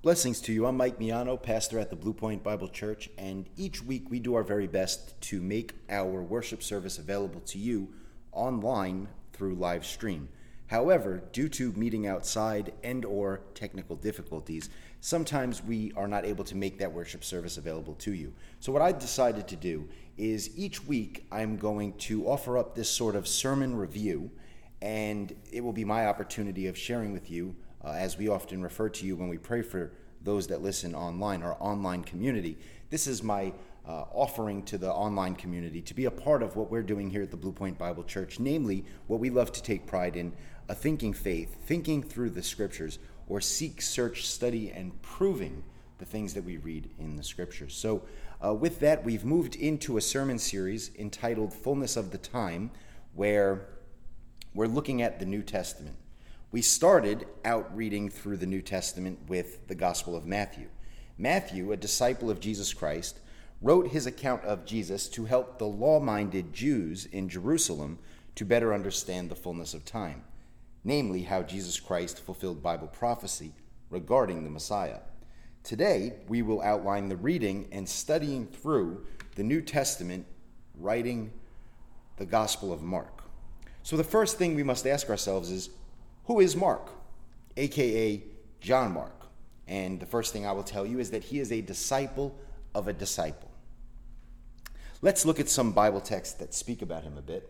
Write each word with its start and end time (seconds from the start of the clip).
Blessings 0.00 0.40
to 0.42 0.52
you. 0.52 0.64
I'm 0.64 0.76
Mike 0.76 1.00
Miano, 1.00 1.42
pastor 1.42 1.76
at 1.80 1.90
the 1.90 1.96
Blue 1.96 2.12
Point 2.12 2.44
Bible 2.44 2.68
Church, 2.68 3.10
and 3.18 3.50
each 3.56 3.82
week 3.82 4.08
we 4.08 4.20
do 4.20 4.36
our 4.36 4.44
very 4.44 4.68
best 4.68 5.20
to 5.22 5.42
make 5.42 5.72
our 5.90 6.22
worship 6.22 6.62
service 6.62 6.98
available 6.98 7.40
to 7.40 7.58
you 7.58 7.88
online 8.30 9.08
through 9.32 9.56
live 9.56 9.84
stream. 9.84 10.28
However, 10.68 11.24
due 11.32 11.48
to 11.48 11.72
meeting 11.72 12.06
outside 12.06 12.74
and 12.84 13.04
or 13.04 13.40
technical 13.54 13.96
difficulties, 13.96 14.70
sometimes 15.00 15.64
we 15.64 15.90
are 15.96 16.06
not 16.06 16.24
able 16.24 16.44
to 16.44 16.54
make 16.54 16.78
that 16.78 16.92
worship 16.92 17.24
service 17.24 17.56
available 17.56 17.94
to 17.94 18.12
you. 18.12 18.32
So 18.60 18.70
what 18.70 18.82
I 18.82 18.92
decided 18.92 19.48
to 19.48 19.56
do 19.56 19.88
is 20.16 20.56
each 20.56 20.84
week 20.84 21.26
I'm 21.32 21.56
going 21.56 21.94
to 21.94 22.24
offer 22.28 22.56
up 22.56 22.76
this 22.76 22.88
sort 22.88 23.16
of 23.16 23.26
sermon 23.26 23.74
review 23.74 24.30
and 24.80 25.34
it 25.50 25.64
will 25.64 25.72
be 25.72 25.84
my 25.84 26.06
opportunity 26.06 26.68
of 26.68 26.78
sharing 26.78 27.12
with 27.12 27.32
you 27.32 27.56
uh, 27.84 27.90
as 27.90 28.18
we 28.18 28.28
often 28.28 28.62
refer 28.62 28.88
to 28.88 29.06
you 29.06 29.16
when 29.16 29.28
we 29.28 29.38
pray 29.38 29.62
for 29.62 29.92
those 30.22 30.46
that 30.48 30.62
listen 30.62 30.94
online, 30.94 31.42
our 31.42 31.56
online 31.60 32.02
community. 32.02 32.58
This 32.90 33.06
is 33.06 33.22
my 33.22 33.52
uh, 33.86 34.04
offering 34.12 34.62
to 34.64 34.76
the 34.76 34.92
online 34.92 35.34
community 35.34 35.80
to 35.80 35.94
be 35.94 36.04
a 36.04 36.10
part 36.10 36.42
of 36.42 36.56
what 36.56 36.70
we're 36.70 36.82
doing 36.82 37.08
here 37.08 37.22
at 37.22 37.30
the 37.30 37.36
Blue 37.36 37.52
Point 37.52 37.78
Bible 37.78 38.04
Church, 38.04 38.38
namely 38.38 38.84
what 39.06 39.20
we 39.20 39.30
love 39.30 39.52
to 39.52 39.62
take 39.62 39.86
pride 39.86 40.16
in 40.16 40.32
a 40.68 40.74
thinking 40.74 41.14
faith, 41.14 41.56
thinking 41.64 42.02
through 42.02 42.30
the 42.30 42.42
scriptures, 42.42 42.98
or 43.26 43.40
seek, 43.40 43.80
search, 43.80 44.26
study, 44.26 44.70
and 44.70 45.00
proving 45.02 45.64
the 45.98 46.04
things 46.04 46.34
that 46.34 46.44
we 46.44 46.58
read 46.58 46.90
in 46.98 47.16
the 47.16 47.22
scriptures. 47.22 47.74
So, 47.74 48.02
uh, 48.44 48.54
with 48.54 48.78
that, 48.80 49.04
we've 49.04 49.24
moved 49.24 49.56
into 49.56 49.96
a 49.96 50.00
sermon 50.00 50.38
series 50.38 50.90
entitled 50.96 51.52
Fullness 51.52 51.96
of 51.96 52.12
the 52.12 52.18
Time, 52.18 52.70
where 53.14 53.66
we're 54.54 54.66
looking 54.66 55.02
at 55.02 55.18
the 55.18 55.26
New 55.26 55.42
Testament. 55.42 55.96
We 56.50 56.62
started 56.62 57.26
out 57.44 57.76
reading 57.76 58.08
through 58.08 58.38
the 58.38 58.46
New 58.46 58.62
Testament 58.62 59.18
with 59.28 59.68
the 59.68 59.74
Gospel 59.74 60.16
of 60.16 60.24
Matthew. 60.24 60.68
Matthew, 61.18 61.72
a 61.72 61.76
disciple 61.76 62.30
of 62.30 62.40
Jesus 62.40 62.72
Christ, 62.72 63.20
wrote 63.60 63.88
his 63.88 64.06
account 64.06 64.42
of 64.44 64.64
Jesus 64.64 65.10
to 65.10 65.26
help 65.26 65.58
the 65.58 65.66
law 65.66 66.00
minded 66.00 66.54
Jews 66.54 67.04
in 67.04 67.28
Jerusalem 67.28 67.98
to 68.34 68.46
better 68.46 68.72
understand 68.72 69.28
the 69.28 69.36
fullness 69.36 69.74
of 69.74 69.84
time, 69.84 70.24
namely, 70.84 71.24
how 71.24 71.42
Jesus 71.42 71.78
Christ 71.78 72.18
fulfilled 72.18 72.62
Bible 72.62 72.88
prophecy 72.88 73.52
regarding 73.90 74.42
the 74.42 74.50
Messiah. 74.50 75.00
Today, 75.62 76.14
we 76.28 76.40
will 76.40 76.62
outline 76.62 77.10
the 77.10 77.16
reading 77.18 77.68
and 77.72 77.86
studying 77.86 78.46
through 78.46 79.04
the 79.34 79.44
New 79.44 79.60
Testament, 79.60 80.24
writing 80.78 81.30
the 82.16 82.24
Gospel 82.24 82.72
of 82.72 82.80
Mark. 82.80 83.24
So, 83.82 83.98
the 83.98 84.04
first 84.04 84.38
thing 84.38 84.54
we 84.54 84.62
must 84.62 84.86
ask 84.86 85.10
ourselves 85.10 85.50
is 85.50 85.68
who 86.28 86.40
is 86.40 86.54
Mark, 86.54 86.90
aka 87.56 88.22
John 88.60 88.92
Mark? 88.92 89.26
And 89.66 89.98
the 89.98 90.06
first 90.06 90.30
thing 90.32 90.46
I 90.46 90.52
will 90.52 90.62
tell 90.62 90.84
you 90.84 90.98
is 90.98 91.10
that 91.10 91.24
he 91.24 91.40
is 91.40 91.50
a 91.50 91.62
disciple 91.62 92.38
of 92.74 92.86
a 92.86 92.92
disciple. 92.92 93.50
Let's 95.00 95.24
look 95.24 95.40
at 95.40 95.48
some 95.48 95.72
Bible 95.72 96.02
texts 96.02 96.34
that 96.34 96.52
speak 96.52 96.82
about 96.82 97.02
him 97.02 97.16
a 97.16 97.22
bit. 97.22 97.48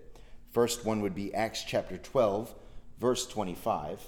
First 0.53 0.85
one 0.85 1.01
would 1.01 1.15
be 1.15 1.35
Acts 1.35 1.65
chapter 1.65 1.99
12, 1.99 2.55
verse 3.01 3.27
25, 3.27 4.01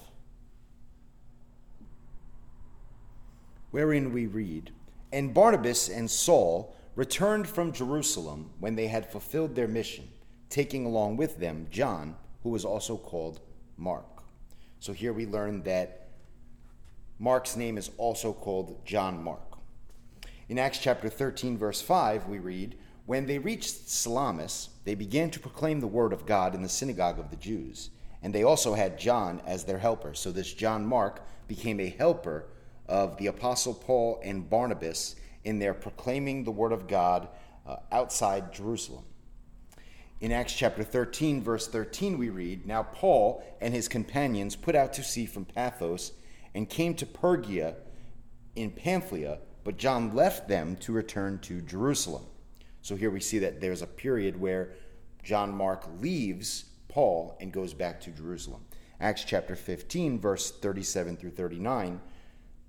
wherein 3.71 4.13
we 4.13 4.25
read, 4.25 4.71
And 5.11 5.33
Barnabas 5.33 5.89
and 5.89 6.09
Saul 6.09 6.73
returned 6.95 7.47
from 7.47 7.73
Jerusalem 7.73 8.51
when 8.59 8.75
they 8.75 8.87
had 8.87 9.11
fulfilled 9.11 9.55
their 9.55 9.67
mission, 9.67 10.07
taking 10.49 10.85
along 10.85 11.17
with 11.17 11.39
them 11.39 11.67
John, 11.69 12.15
who 12.43 12.49
was 12.49 12.63
also 12.63 12.95
called 12.95 13.41
Mark. 13.75 14.20
So 14.81 14.93
here 14.93 15.13
we 15.13 15.27
learn 15.27 15.61
that 15.61 16.07
Mark's 17.19 17.55
name 17.55 17.77
is 17.77 17.91
also 17.97 18.33
called 18.33 18.83
John 18.83 19.23
Mark. 19.23 19.59
In 20.49 20.57
Acts 20.57 20.79
chapter 20.79 21.07
13, 21.07 21.55
verse 21.55 21.83
5, 21.83 22.25
we 22.25 22.39
read, 22.39 22.75
When 23.05 23.27
they 23.27 23.37
reached 23.37 23.87
Salamis, 23.87 24.69
they 24.83 24.95
began 24.95 25.29
to 25.29 25.39
proclaim 25.39 25.81
the 25.81 25.87
word 25.87 26.13
of 26.13 26.25
God 26.25 26.55
in 26.55 26.63
the 26.63 26.67
synagogue 26.67 27.19
of 27.19 27.29
the 27.29 27.35
Jews. 27.35 27.91
And 28.23 28.33
they 28.33 28.41
also 28.41 28.73
had 28.73 28.97
John 28.97 29.39
as 29.45 29.65
their 29.65 29.77
helper. 29.77 30.15
So 30.15 30.31
this 30.31 30.51
John 30.51 30.83
Mark 30.83 31.21
became 31.47 31.79
a 31.79 31.89
helper 31.89 32.47
of 32.87 33.17
the 33.17 33.27
Apostle 33.27 33.75
Paul 33.75 34.19
and 34.23 34.49
Barnabas 34.49 35.15
in 35.43 35.59
their 35.59 35.75
proclaiming 35.75 36.43
the 36.43 36.49
word 36.49 36.71
of 36.71 36.87
God 36.87 37.27
uh, 37.67 37.75
outside 37.91 38.51
Jerusalem. 38.51 39.03
In 40.21 40.31
Acts 40.31 40.53
chapter 40.53 40.83
13, 40.83 41.41
verse 41.41 41.67
13, 41.67 42.19
we 42.19 42.29
read 42.29 42.67
Now 42.67 42.83
Paul 42.83 43.43
and 43.59 43.73
his 43.73 43.87
companions 43.87 44.55
put 44.55 44.75
out 44.75 44.93
to 44.93 45.03
sea 45.03 45.25
from 45.25 45.45
Paphos 45.45 46.11
and 46.53 46.69
came 46.69 46.93
to 46.95 47.07
Perga 47.07 47.73
in 48.55 48.69
Pamphylia, 48.69 49.39
but 49.63 49.77
John 49.77 50.13
left 50.13 50.47
them 50.47 50.75
to 50.75 50.93
return 50.93 51.39
to 51.39 51.61
Jerusalem. 51.61 52.23
So 52.83 52.95
here 52.95 53.09
we 53.09 53.19
see 53.19 53.39
that 53.39 53.61
there's 53.61 53.81
a 53.81 53.87
period 53.87 54.39
where 54.39 54.75
John 55.23 55.57
Mark 55.57 55.87
leaves 55.99 56.65
Paul 56.87 57.35
and 57.41 57.51
goes 57.51 57.73
back 57.73 57.99
to 58.01 58.11
Jerusalem. 58.11 58.63
Acts 58.99 59.23
chapter 59.23 59.55
15, 59.55 60.19
verse 60.19 60.51
37 60.51 61.17
through 61.17 61.31
39. 61.31 61.99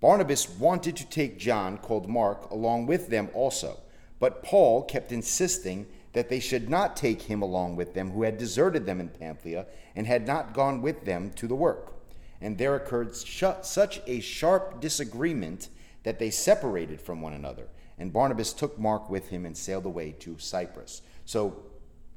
Barnabas 0.01 0.49
wanted 0.49 0.97
to 0.97 1.07
take 1.07 1.39
John, 1.39 1.77
called 1.77 2.09
Mark, 2.09 2.51
along 2.51 2.87
with 2.87 3.11
them 3.11 3.29
also, 3.35 3.79
but 4.19 4.43
Paul 4.43 4.85
kept 4.85 5.13
insisting 5.13 5.87
that 6.13 6.29
they 6.29 6.41
should 6.41 6.69
not 6.69 6.97
take 6.97 7.23
him 7.23 7.43
along 7.43 7.77
with 7.77 7.95
them, 7.95 8.11
who 8.11 8.23
had 8.23 8.39
deserted 8.39 8.87
them 8.87 9.01
in 9.01 9.09
Pamphylia 9.09 9.67
and 9.97 10.07
had 10.07 10.27
not 10.27 10.53
gone 10.53 10.83
with 10.83 11.05
them 11.05 11.31
to 11.33 11.47
the 11.47 11.55
work. 11.55 11.95
And 12.41 12.59
there 12.59 12.75
occurred 12.75 13.17
sh- 13.17 13.45
such 13.63 14.01
a 14.07 14.21
sharp 14.21 14.81
disagreement 14.81 15.69
that 16.03 16.19
they 16.19 16.31
separated 16.31 17.01
from 17.01 17.23
one 17.23 17.33
another. 17.33 17.69
And 17.99 18.13
Barnabas 18.13 18.53
took 18.53 18.79
Mark 18.79 19.09
with 19.09 19.29
him 19.29 19.47
and 19.47 19.57
sailed 19.57 19.87
away 19.87 20.13
to 20.21 20.39
Cyprus. 20.39 21.03
So 21.25 21.63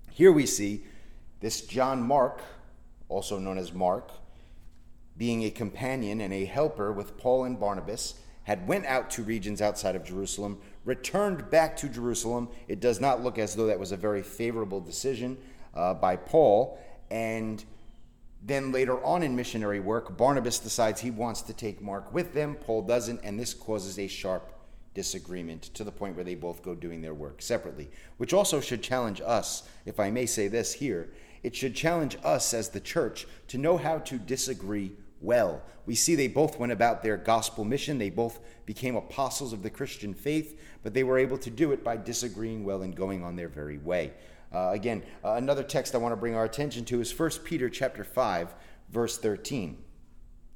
here 0.10 0.32
we 0.32 0.46
see 0.46 0.84
this 1.42 1.62
John 1.62 2.02
Mark, 2.02 2.42
also 3.08 3.38
known 3.38 3.58
as 3.58 3.72
Mark, 3.72 4.12
being 5.18 5.44
a 5.44 5.52
companion 5.52 6.20
and 6.22 6.34
a 6.34 6.46
helper 6.46 6.92
with 6.92 7.18
Paul 7.18 7.46
and 7.46 7.60
Barnabas, 7.60 8.16
had 8.44 8.68
went 8.68 8.86
out 8.86 9.10
to 9.12 9.24
regions 9.24 9.62
outside 9.62 9.96
of 9.96 10.04
Jerusalem, 10.04 10.60
returned 10.85 11.50
back 11.50 11.75
to 11.78 11.90
Jerusalem. 11.90 12.47
It 12.68 12.79
does 12.79 13.01
not 13.01 13.22
look 13.22 13.38
as 13.38 13.56
though 13.56 13.68
that 13.68 13.79
was 13.79 13.91
a 13.91 13.97
very 13.97 14.22
favorable 14.22 14.79
decision 14.79 15.38
uh, 15.73 15.96
by 15.96 16.16
Paul. 16.16 16.79
And 17.12 17.63
then 18.44 18.72
later 18.72 19.03
on 19.03 19.23
in 19.23 19.35
missionary 19.35 19.79
work, 19.79 20.16
Barnabas 20.18 20.59
decides 20.59 21.01
he 21.01 21.12
wants 21.12 21.41
to 21.44 21.53
take 21.53 21.81
Mark 21.81 22.13
with 22.13 22.34
them. 22.34 22.56
Paul 22.56 22.84
doesn't, 22.84 23.22
and 23.23 23.40
this 23.40 23.53
causes 23.53 23.97
a 24.00 24.07
sharp 24.07 24.51
disagreement 24.94 25.63
to 25.73 25.84
the 25.84 25.91
point 25.91 26.16
where 26.16 26.23
they 26.23 26.35
both 26.35 26.63
go 26.63 26.73
doing 26.73 27.02
their 27.02 27.13
work 27.13 27.41
separately, 27.41 27.90
which 28.17 28.34
also 28.34 28.62
should 28.62 28.81
challenge 28.81 29.22
us, 29.25 29.67
if 29.85 30.00
I 30.00 30.09
may 30.09 30.25
say 30.25 30.47
this 30.47 30.73
here. 30.73 31.09
It 31.44 31.56
should 31.56 31.75
challenge 31.75 32.17
us 32.23 32.53
as 32.53 32.69
the 32.69 32.79
church 32.79 33.28
to 33.50 33.57
know 33.57 33.78
how 33.78 34.00
to 34.00 34.17
disagree 34.17 34.94
well. 35.22 35.62
We 35.86 35.96
see 35.96 36.16
they 36.16 36.28
both 36.28 36.59
went 36.59 36.72
about 36.72 37.03
their 37.03 37.18
gospel 37.18 37.64
mission. 37.64 37.98
They 37.98 38.09
both 38.09 38.40
became 38.66 38.96
apostles 38.96 39.53
of 39.53 39.64
the 39.64 39.70
Christian 39.70 40.14
faith, 40.14 40.59
but 40.84 40.94
they 40.94 41.03
were 41.03 41.18
able 41.18 41.38
to 41.40 41.50
do 41.50 41.72
it 41.72 41.84
by 41.84 41.98
disagreeing 41.98 42.64
well 42.64 42.81
and 42.81 42.96
going 42.96 43.24
on 43.24 43.36
their 43.36 43.50
very 43.50 43.78
way. 43.78 44.14
Uh, 44.53 44.72
again, 44.72 45.03
uh, 45.24 45.34
another 45.34 45.64
text 45.64 45.94
I 45.94 45.98
want 45.98 46.14
to 46.14 46.18
bring 46.18 46.36
our 46.36 46.46
attention 46.46 46.86
to 46.86 47.02
is 47.02 47.18
1 47.18 47.30
Peter 47.44 47.70
chapter 47.70 48.03
5, 48.03 48.53
verse 48.90 49.18
13. 49.18 49.78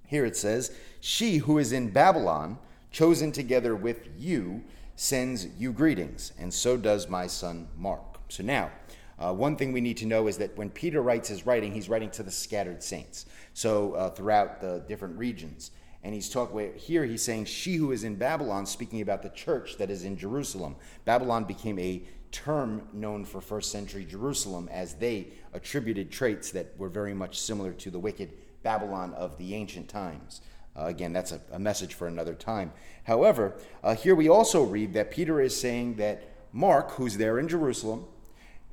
Here 0.08 0.26
it 0.26 0.36
says, 0.36 0.72
"She 1.00 1.38
who 1.38 1.58
is 1.60 1.72
in 1.72 1.92
Babylon, 1.92 2.58
chosen 2.92 3.32
together 3.32 3.76
with 3.76 4.08
you, 4.18 4.64
sends 4.96 5.48
you 5.58 5.72
greetings, 5.72 6.34
and 6.40 6.54
so 6.54 6.78
does 6.78 7.08
my 7.08 7.28
son 7.28 7.68
Mark." 7.78 8.20
So 8.30 8.44
now, 8.44 8.72
uh, 9.20 9.34
one 9.34 9.56
thing 9.56 9.74
we 9.74 9.82
need 9.82 9.98
to 9.98 10.06
know 10.06 10.28
is 10.28 10.38
that 10.38 10.58
when 10.58 10.70
Peter 10.70 11.02
writes 11.02 11.28
his 11.28 11.46
writing, 11.46 11.74
he's 11.74 11.90
writing 11.90 12.10
to 12.12 12.24
the 12.24 12.32
scattered 12.32 12.82
saints. 12.82 13.26
So 13.54 13.94
uh, 13.94 14.10
throughout 14.12 14.62
the 14.62 14.84
different 14.88 15.18
regions. 15.18 15.72
And 16.04 16.14
he's 16.14 16.30
talking 16.30 16.74
here, 16.76 17.04
he's 17.04 17.22
saying, 17.22 17.46
She 17.46 17.76
who 17.76 17.92
is 17.92 18.06
in 18.06 18.16
Babylon, 18.16 18.66
speaking 18.66 19.02
about 19.02 19.22
the 19.22 19.30
church 19.30 19.78
that 19.78 19.90
is 19.90 20.06
in 20.06 20.18
Jerusalem. 20.18 20.78
Babylon 21.04 21.44
became 21.44 21.78
a 21.78 22.04
term 22.32 22.88
known 22.94 23.26
for 23.26 23.42
first 23.42 23.72
century 23.72 24.06
Jerusalem 24.06 24.70
as 24.72 24.94
they 24.94 25.28
attributed 25.54 26.12
traits 26.12 26.52
that 26.52 26.74
were 26.78 26.90
very 26.90 27.14
much 27.14 27.40
similar 27.40 27.74
to 27.74 27.92
the 27.92 28.00
wicked 28.00 28.32
Babylon 28.64 29.14
of 29.14 29.38
the 29.38 29.56
ancient 29.56 29.90
times. 29.90 30.42
Uh, 30.78 30.86
again, 30.86 31.12
that's 31.12 31.32
a, 31.32 31.42
a, 31.52 31.60
message 31.60 31.96
for 31.96 32.08
another 32.08 32.36
time. 32.36 32.72
However, 33.04 33.58
uh, 33.84 33.96
here 33.96 34.16
we 34.16 34.30
also 34.30 34.64
read 34.64 34.94
that 34.94 35.12
Peter 35.12 35.42
is 35.42 35.60
saying 35.60 35.96
that 35.96 36.24
Mark, 36.54 36.92
who's 36.92 37.18
there 37.18 37.40
in 37.40 37.48
Jerusalem, 37.48 38.06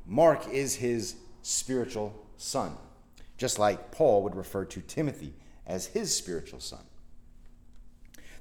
Mark 0.06 0.48
is 0.48 0.76
his 0.76 1.16
spiritual 1.42 2.14
son, 2.36 2.72
just 3.36 3.58
like 3.58 3.90
Paul 3.90 4.22
would 4.22 4.36
refer 4.36 4.64
to 4.66 4.80
Timothy 4.80 5.34
as 5.66 5.86
his 5.86 6.14
spiritual 6.14 6.60
son. 6.60 6.80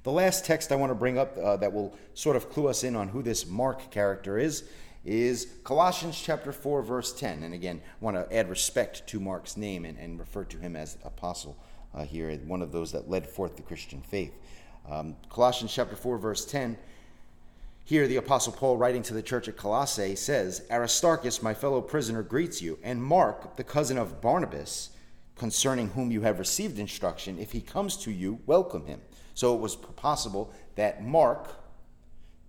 The 0.03 0.11
last 0.11 0.45
text 0.45 0.71
I 0.71 0.75
want 0.75 0.91
to 0.91 0.95
bring 0.95 1.17
up 1.17 1.35
uh, 1.37 1.57
that 1.57 1.73
will 1.73 1.97
sort 2.13 2.35
of 2.35 2.51
clue 2.51 2.67
us 2.67 2.83
in 2.83 2.95
on 2.95 3.09
who 3.09 3.23
this 3.23 3.47
Mark 3.47 3.89
character 3.89 4.37
is 4.37 4.63
is 5.03 5.47
Colossians 5.63 6.19
chapter 6.19 6.51
4, 6.51 6.83
verse 6.83 7.13
10. 7.13 7.43
And 7.43 7.53
again, 7.53 7.81
I 7.83 8.03
want 8.03 8.17
to 8.17 8.35
add 8.35 8.49
respect 8.49 9.07
to 9.07 9.19
Mark's 9.19 9.57
name 9.57 9.85
and, 9.85 9.97
and 9.97 10.19
refer 10.19 10.43
to 10.45 10.57
him 10.57 10.75
as 10.75 10.97
apostle 11.03 11.57
uh, 11.93 12.03
here, 12.03 12.35
one 12.45 12.61
of 12.61 12.71
those 12.71 12.91
that 12.91 13.09
led 13.09 13.27
forth 13.27 13.55
the 13.55 13.61
Christian 13.61 14.01
faith. 14.01 14.33
Um, 14.89 15.15
Colossians 15.29 15.73
chapter 15.73 15.95
4, 15.95 16.17
verse 16.17 16.45
10. 16.45 16.77
Here, 17.87 18.07
the 18.07 18.15
Apostle 18.15 18.51
Paul, 18.51 18.77
writing 18.77 19.03
to 19.03 19.13
the 19.13 19.21
church 19.21 19.47
at 19.47 19.57
Colossae, 19.57 20.15
says, 20.15 20.63
Aristarchus, 20.71 21.43
my 21.43 21.53
fellow 21.53 21.81
prisoner, 21.81 22.23
greets 22.23 22.59
you, 22.59 22.79
and 22.81 23.03
Mark, 23.03 23.57
the 23.57 23.63
cousin 23.63 23.99
of 23.99 24.21
Barnabas, 24.21 24.89
concerning 25.35 25.89
whom 25.89 26.09
you 26.09 26.21
have 26.21 26.39
received 26.39 26.79
instruction. 26.79 27.37
If 27.37 27.51
he 27.51 27.61
comes 27.61 27.95
to 27.97 28.11
you, 28.11 28.39
welcome 28.47 28.87
him. 28.87 29.01
So 29.35 29.53
it 29.53 29.61
was 29.61 29.75
possible 29.75 30.51
that 30.73 31.03
Mark, 31.03 31.47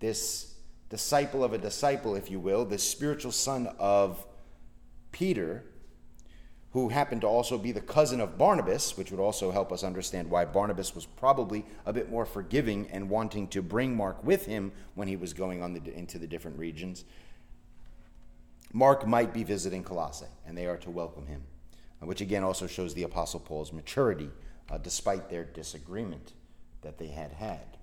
this 0.01 0.55
disciple 0.89 1.45
of 1.45 1.53
a 1.53 1.59
disciple, 1.59 2.15
if 2.15 2.31
you 2.31 2.41
will, 2.41 2.65
this 2.65 2.89
spiritual 2.89 3.33
son 3.33 3.67
of 3.79 4.25
Peter, 5.13 5.67
who 6.77 6.91
happened 6.91 7.23
to 7.23 7.27
also 7.27 7.57
be 7.57 7.73
the 7.73 7.81
cousin 7.81 8.21
of 8.21 8.37
Barnabas, 8.37 8.99
which 8.99 9.11
would 9.11 9.19
also 9.19 9.51
help 9.51 9.73
us 9.73 9.83
understand 9.83 10.29
why 10.29 10.45
Barnabas 10.45 10.95
was 10.95 11.07
probably 11.07 11.65
a 11.87 11.93
bit 11.93 12.11
more 12.11 12.27
forgiving 12.27 12.87
and 12.91 13.09
wanting 13.09 13.49
to 13.49 13.63
bring 13.63 13.97
Mark 13.97 14.23
with 14.23 14.45
him 14.45 14.73
when 14.95 15.09
he 15.09 15.17
was 15.17 15.33
going 15.33 15.63
on 15.63 15.73
the, 15.73 15.95
into 15.95 16.19
the 16.19 16.27
different 16.27 16.59
regions. 16.59 17.07
Mark 18.75 19.07
might 19.07 19.33
be 19.33 19.43
visiting 19.43 19.83
Colossae, 19.83 20.27
and 20.47 20.55
they 20.55 20.67
are 20.67 20.77
to 20.77 20.91
welcome 20.91 21.27
him, 21.27 21.45
which 22.01 22.21
again 22.21 22.45
also 22.45 22.67
shows 22.67 22.93
the 22.93 23.05
Apostle 23.05 23.41
Paul's 23.41 23.73
maturity 23.73 24.29
uh, 24.71 24.77
despite 24.77 25.31
their 25.31 25.45
disagreement 25.45 26.35
that 26.83 26.99
they 26.99 27.09
had 27.09 27.33
had. 27.33 27.79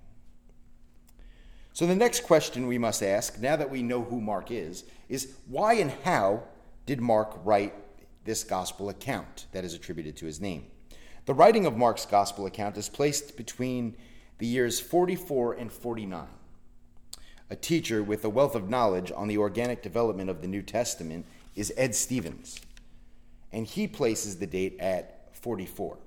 So, 1.72 1.88
the 1.88 1.96
next 1.96 2.26
question 2.26 2.68
we 2.68 2.78
must 2.78 3.02
ask, 3.02 3.40
now 3.40 3.56
that 3.56 3.72
we 3.72 3.82
know 3.82 4.04
who 4.04 4.22
Mark 4.22 4.52
is, 4.52 4.84
is 5.10 5.34
why 5.48 5.74
and 5.74 5.92
how 6.04 6.44
did 6.86 7.02
Mark 7.02 7.40
write 7.44 7.74
this 8.26 8.44
gospel 8.44 8.90
account 8.90 9.46
that 9.52 9.64
is 9.64 9.74
attributed 9.74 10.16
to 10.18 10.26
his 10.26 10.42
name? 10.42 10.66
The 11.26 11.34
writing 11.34 11.66
of 11.66 11.78
Mark's 11.78 12.06
gospel 12.06 12.46
account 12.46 12.78
is 12.78 12.90
placed 12.90 13.38
between 13.38 13.96
the 14.40 14.48
years 14.48 14.80
44 14.80 15.54
and 15.54 15.72
49. 15.72 16.28
A 17.50 17.56
teacher 17.56 18.04
with 18.04 18.26
a 18.26 18.30
wealth 18.30 18.56
of 18.56 18.70
knowledge 18.70 19.12
on 19.16 19.28
the 19.28 19.38
organic 19.38 19.82
development 19.82 20.30
of 20.30 20.42
the 20.42 20.48
New 20.48 20.62
Testament 20.62 21.26
is 21.56 21.72
Ed 21.78 21.96
Stevens, 21.96 22.60
and 23.52 23.66
he 23.66 23.88
places 23.88 24.38
the 24.38 24.48
date 24.48 24.76
at 24.80 25.30
44. 25.34 25.98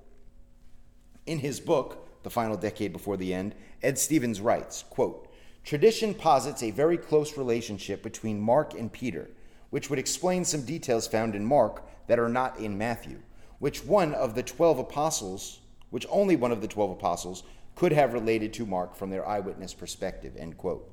In 1.25 1.39
his 1.39 1.59
book, 1.59 2.23
The 2.23 2.29
Final 2.29 2.57
Decade 2.57 2.93
Before 2.93 3.17
the 3.17 3.33
End, 3.33 3.55
Ed 3.81 3.97
Stevens 3.97 4.41
writes, 4.41 4.83
quote, 4.89 5.27
Tradition 5.63 6.13
posits 6.13 6.63
a 6.63 6.71
very 6.71 6.97
close 6.97 7.37
relationship 7.37 8.01
between 8.03 8.39
Mark 8.39 8.73
and 8.73 8.91
Peter, 8.91 9.29
which 9.69 9.89
would 9.89 9.99
explain 9.99 10.45
some 10.45 10.61
details 10.61 11.07
found 11.07 11.35
in 11.35 11.45
Mark 11.45 11.83
that 12.07 12.19
are 12.19 12.29
not 12.29 12.59
in 12.59 12.77
Matthew, 12.77 13.19
which 13.59 13.85
one 13.85 14.13
of 14.13 14.35
the 14.35 14.43
12 14.43 14.79
apostles, 14.79 15.59
which 15.89 16.05
only 16.09 16.35
one 16.35 16.51
of 16.51 16.61
the 16.61 16.67
12 16.67 16.91
apostles 16.91 17.43
could 17.75 17.91
have 17.91 18.13
related 18.13 18.53
to 18.53 18.65
Mark 18.65 18.95
from 18.95 19.09
their 19.09 19.27
eyewitness 19.27 19.73
perspective, 19.73 20.35
end 20.37 20.57
quote. 20.57 20.91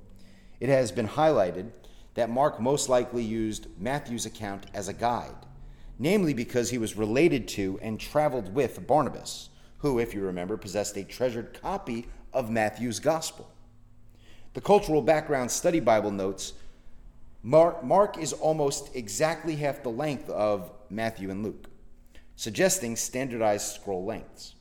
It 0.60 0.68
has 0.68 0.92
been 0.92 1.08
highlighted 1.08 1.70
that 2.14 2.30
Mark 2.30 2.60
most 2.60 2.88
likely 2.88 3.22
used 3.22 3.66
Matthew's 3.78 4.26
account 4.26 4.66
as 4.74 4.88
a 4.88 4.92
guide, 4.92 5.46
namely 5.98 6.34
because 6.34 6.70
he 6.70 6.78
was 6.78 6.96
related 6.96 7.48
to 7.48 7.78
and 7.82 7.98
traveled 7.98 8.54
with 8.54 8.86
Barnabas, 8.86 9.48
who, 9.78 9.98
if 9.98 10.14
you 10.14 10.22
remember, 10.22 10.56
possessed 10.56 10.96
a 10.96 11.04
treasured 11.04 11.58
copy 11.60 12.06
of 12.32 12.50
Matthew's 12.50 13.00
gospel. 13.00 13.50
The 14.54 14.60
Cultural 14.60 15.02
Background 15.02 15.50
Study 15.50 15.80
Bible 15.80 16.10
notes 16.10 16.52
Mark, 17.42 17.84
Mark 17.84 18.16
is 18.16 18.32
almost 18.32 18.94
exactly 18.96 19.56
half 19.56 19.82
the 19.82 19.90
length 19.90 20.30
of 20.30 20.70
Matthew 20.94 21.30
and 21.30 21.42
Luke, 21.42 21.68
suggesting 22.36 22.96
standardized 22.96 23.74
scroll 23.74 24.04
lengths. 24.04 24.54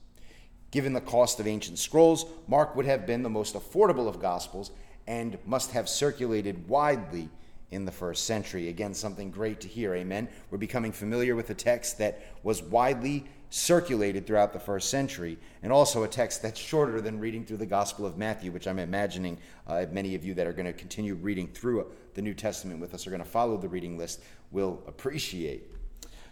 Given 0.71 0.93
the 0.93 1.01
cost 1.01 1.39
of 1.39 1.47
ancient 1.47 1.77
scrolls, 1.77 2.25
Mark 2.47 2.75
would 2.75 2.85
have 2.85 3.05
been 3.05 3.21
the 3.21 3.29
most 3.29 3.53
affordable 3.53 4.07
of 4.07 4.19
Gospels 4.19 4.71
and 5.05 5.37
must 5.45 5.71
have 5.71 5.87
circulated 5.87 6.67
widely 6.67 7.29
in 7.69 7.85
the 7.85 7.91
first 7.91 8.25
century. 8.25 8.69
Again, 8.69 8.93
something 8.93 9.31
great 9.31 9.59
to 9.61 9.67
hear. 9.67 9.95
Amen. 9.95 10.29
We're 10.49 10.57
becoming 10.57 10.91
familiar 10.91 11.35
with 11.35 11.49
a 11.49 11.55
text 11.55 11.97
that 11.97 12.21
was 12.43 12.61
widely 12.61 13.25
circulated 13.49 14.25
throughout 14.25 14.51
the 14.51 14.59
first 14.59 14.89
century, 14.89 15.37
and 15.61 15.71
also 15.71 16.01
a 16.03 16.07
text 16.07 16.41
that's 16.41 16.59
shorter 16.59 17.01
than 17.01 17.19
reading 17.19 17.45
through 17.45 17.57
the 17.57 17.65
Gospel 17.67 18.03
of 18.03 18.17
Matthew, 18.17 18.51
which 18.51 18.67
I'm 18.67 18.79
imagining 18.79 19.37
uh, 19.67 19.85
many 19.91 20.15
of 20.15 20.25
you 20.25 20.33
that 20.33 20.47
are 20.47 20.53
going 20.53 20.65
to 20.65 20.73
continue 20.73 21.13
reading 21.13 21.47
through 21.47 21.85
the 22.15 22.21
New 22.23 22.33
Testament 22.33 22.79
with 22.79 22.95
us, 22.95 23.05
are 23.05 23.11
going 23.11 23.21
to 23.21 23.29
follow 23.29 23.57
the 23.57 23.69
reading 23.69 23.95
list, 23.95 24.23
will 24.49 24.81
appreciate. 24.87 25.69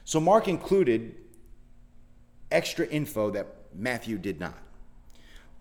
So, 0.04 0.20
Mark 0.20 0.48
included 0.48 1.16
extra 2.52 2.86
info 2.88 3.30
that 3.32 3.48
Matthew 3.74 4.18
did 4.18 4.40
not. 4.40 4.58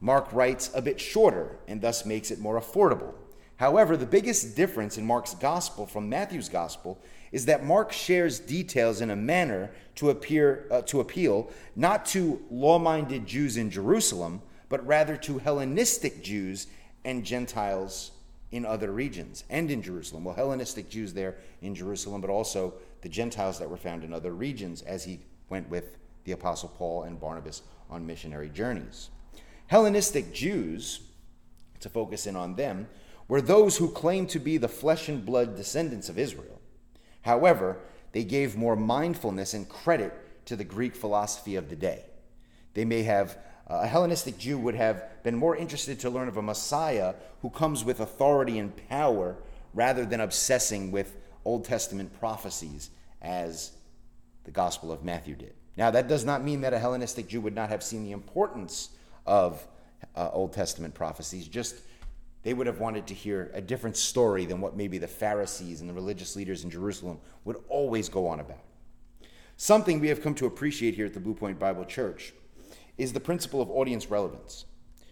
Mark 0.01 0.33
writes 0.33 0.71
a 0.75 0.83
bit 0.83 1.01
shorter 1.01 1.59
and 1.69 1.81
thus 1.81 2.07
makes 2.07 2.31
it 2.31 2.39
more 2.39 2.61
affordable. 2.61 3.15
However, 3.57 3.97
the 3.97 4.07
biggest 4.07 4.57
difference 4.57 4.97
in 4.97 5.05
Mark's 5.05 5.35
gospel 5.35 5.87
from 5.87 6.09
Matthew's 6.09 6.49
gospel 6.49 6.99
is 7.31 7.45
that 7.47 7.63
Mark 7.63 7.93
shares 7.93 8.41
details 8.41 9.03
in 9.03 9.11
a 9.11 9.17
manner 9.17 9.71
to, 9.97 10.09
appear, 10.09 10.67
uh, 10.71 10.81
to 10.83 11.01
appeal 11.01 11.51
not 11.77 12.07
to 12.07 12.41
law 12.51 12.79
minded 12.79 13.27
Jews 13.27 13.59
in 13.59 13.71
Jerusalem, 13.71 14.41
but 14.71 14.85
rather 14.87 15.17
to 15.19 15.39
Hellenistic 15.39 16.23
Jews 16.23 16.69
and 17.05 17.23
Gentiles 17.25 18.13
in 18.51 18.65
other 18.65 18.91
regions 18.91 19.45
and 19.51 19.71
in 19.71 19.83
Jerusalem. 19.83 20.25
Well, 20.25 20.35
Hellenistic 20.35 20.89
Jews 20.89 21.13
there 21.13 21.37
in 21.61 21.75
Jerusalem, 21.75 22.23
but 22.23 22.31
also 22.31 22.75
the 23.02 23.08
Gentiles 23.08 23.58
that 23.58 23.70
were 23.70 23.76
found 23.76 24.05
in 24.05 24.12
other 24.12 24.32
regions 24.32 24.82
as 24.82 25.05
he 25.05 25.20
went 25.49 25.69
with 25.69 25.97
the 26.25 26.32
Apostle 26.32 26.69
Paul 26.69 27.05
and 27.05 27.20
Barnabas 27.20 27.62
on 27.88 28.06
missionary 28.06 28.49
journeys. 28.49 29.11
Hellenistic 29.67 30.32
Jews, 30.32 31.00
to 31.81 31.88
focus 31.88 32.26
in 32.26 32.37
on 32.37 32.56
them, 32.56 32.88
were 33.29 33.41
those 33.41 33.76
who 33.76 33.88
claimed 33.88 34.29
to 34.31 34.41
be 34.41 34.56
the 34.56 34.69
flesh 34.69 35.08
and 35.08 35.25
blood 35.25 35.56
descendants 35.56 36.08
of 36.08 36.19
Israel. 36.19 36.61
However, 37.23 37.79
they 38.12 38.25
gave 38.25 38.56
more 38.56 38.76
mindfulness 38.76 39.55
and 39.55 39.69
credit 39.69 40.12
to 40.47 40.56
the 40.56 40.64
Greek 40.64 40.97
philosophy 40.97 41.55
of 41.55 41.69
the 41.69 41.76
day. 41.76 42.05
They 42.75 42.85
may 42.85 43.05
have, 43.05 43.38
uh, 43.69 43.81
a 43.82 43.87
Hellenistic 43.87 44.38
Jew 44.38 44.58
would 44.58 44.75
have 44.75 45.05
been 45.23 45.37
more 45.37 45.56
interested 45.56 46.00
to 46.00 46.11
learn 46.11 46.29
of 46.29 46.37
a 46.37 46.43
Messiah 46.43 47.14
who 47.43 47.50
comes 47.50 47.85
with 47.85 48.00
authority 48.00 48.58
and 48.58 48.76
power 48.88 49.37
rather 49.75 50.05
than 50.05 50.20
obsessing 50.20 50.91
with 50.91 51.17
Old 51.45 51.65
Testament 51.65 52.19
prophecies 52.19 52.91
as 53.23 53.73
the 54.45 54.51
Gospel 54.51 54.93
of 54.93 55.05
Matthew 55.05 55.35
did. 55.35 55.55
Now, 55.77 55.91
that 55.91 56.09
does 56.09 56.25
not 56.25 56.45
mean 56.45 56.61
that 56.63 56.73
a 56.73 56.79
Hellenistic 56.79 57.29
Jew 57.29 57.41
would 57.41 57.55
not 57.55 57.69
have 57.69 57.83
seen 57.83 58.05
the 58.05 58.13
importance 58.13 58.91
of 59.27 59.67
uh, 60.17 60.31
Old 60.33 60.53
Testament 60.53 60.95
prophecies, 60.95 61.47
just 61.47 61.77
they 62.43 62.55
would 62.55 62.67
have 62.67 62.81
wanted 62.81 63.07
to 63.09 63.14
hear 63.14 63.50
a 63.55 63.61
different 63.61 63.97
story 63.97 64.47
than 64.47 64.61
what 64.61 64.76
maybe 64.76 64.99
the 64.99 65.07
Pharisees 65.07 65.81
and 65.81 65.88
the 65.88 65.95
religious 65.95 66.37
leaders 66.37 66.64
in 66.64 66.71
Jerusalem 66.71 67.19
would 67.45 67.57
always 67.69 68.09
go 68.09 68.26
on 68.26 68.41
about. 68.41 68.64
Something 69.57 70.00
we 70.00 70.09
have 70.09 70.23
come 70.23 70.35
to 70.37 70.47
appreciate 70.47 70.95
here 70.95 71.07
at 71.07 71.12
the 71.14 71.21
Blue 71.21 71.35
Point 71.35 71.59
Bible 71.59 71.85
Church 71.85 72.33
is 72.97 73.12
the 73.12 73.21
principle 73.21 73.61
of 73.61 73.71
audience 73.71 74.11
relevance. 74.11 74.64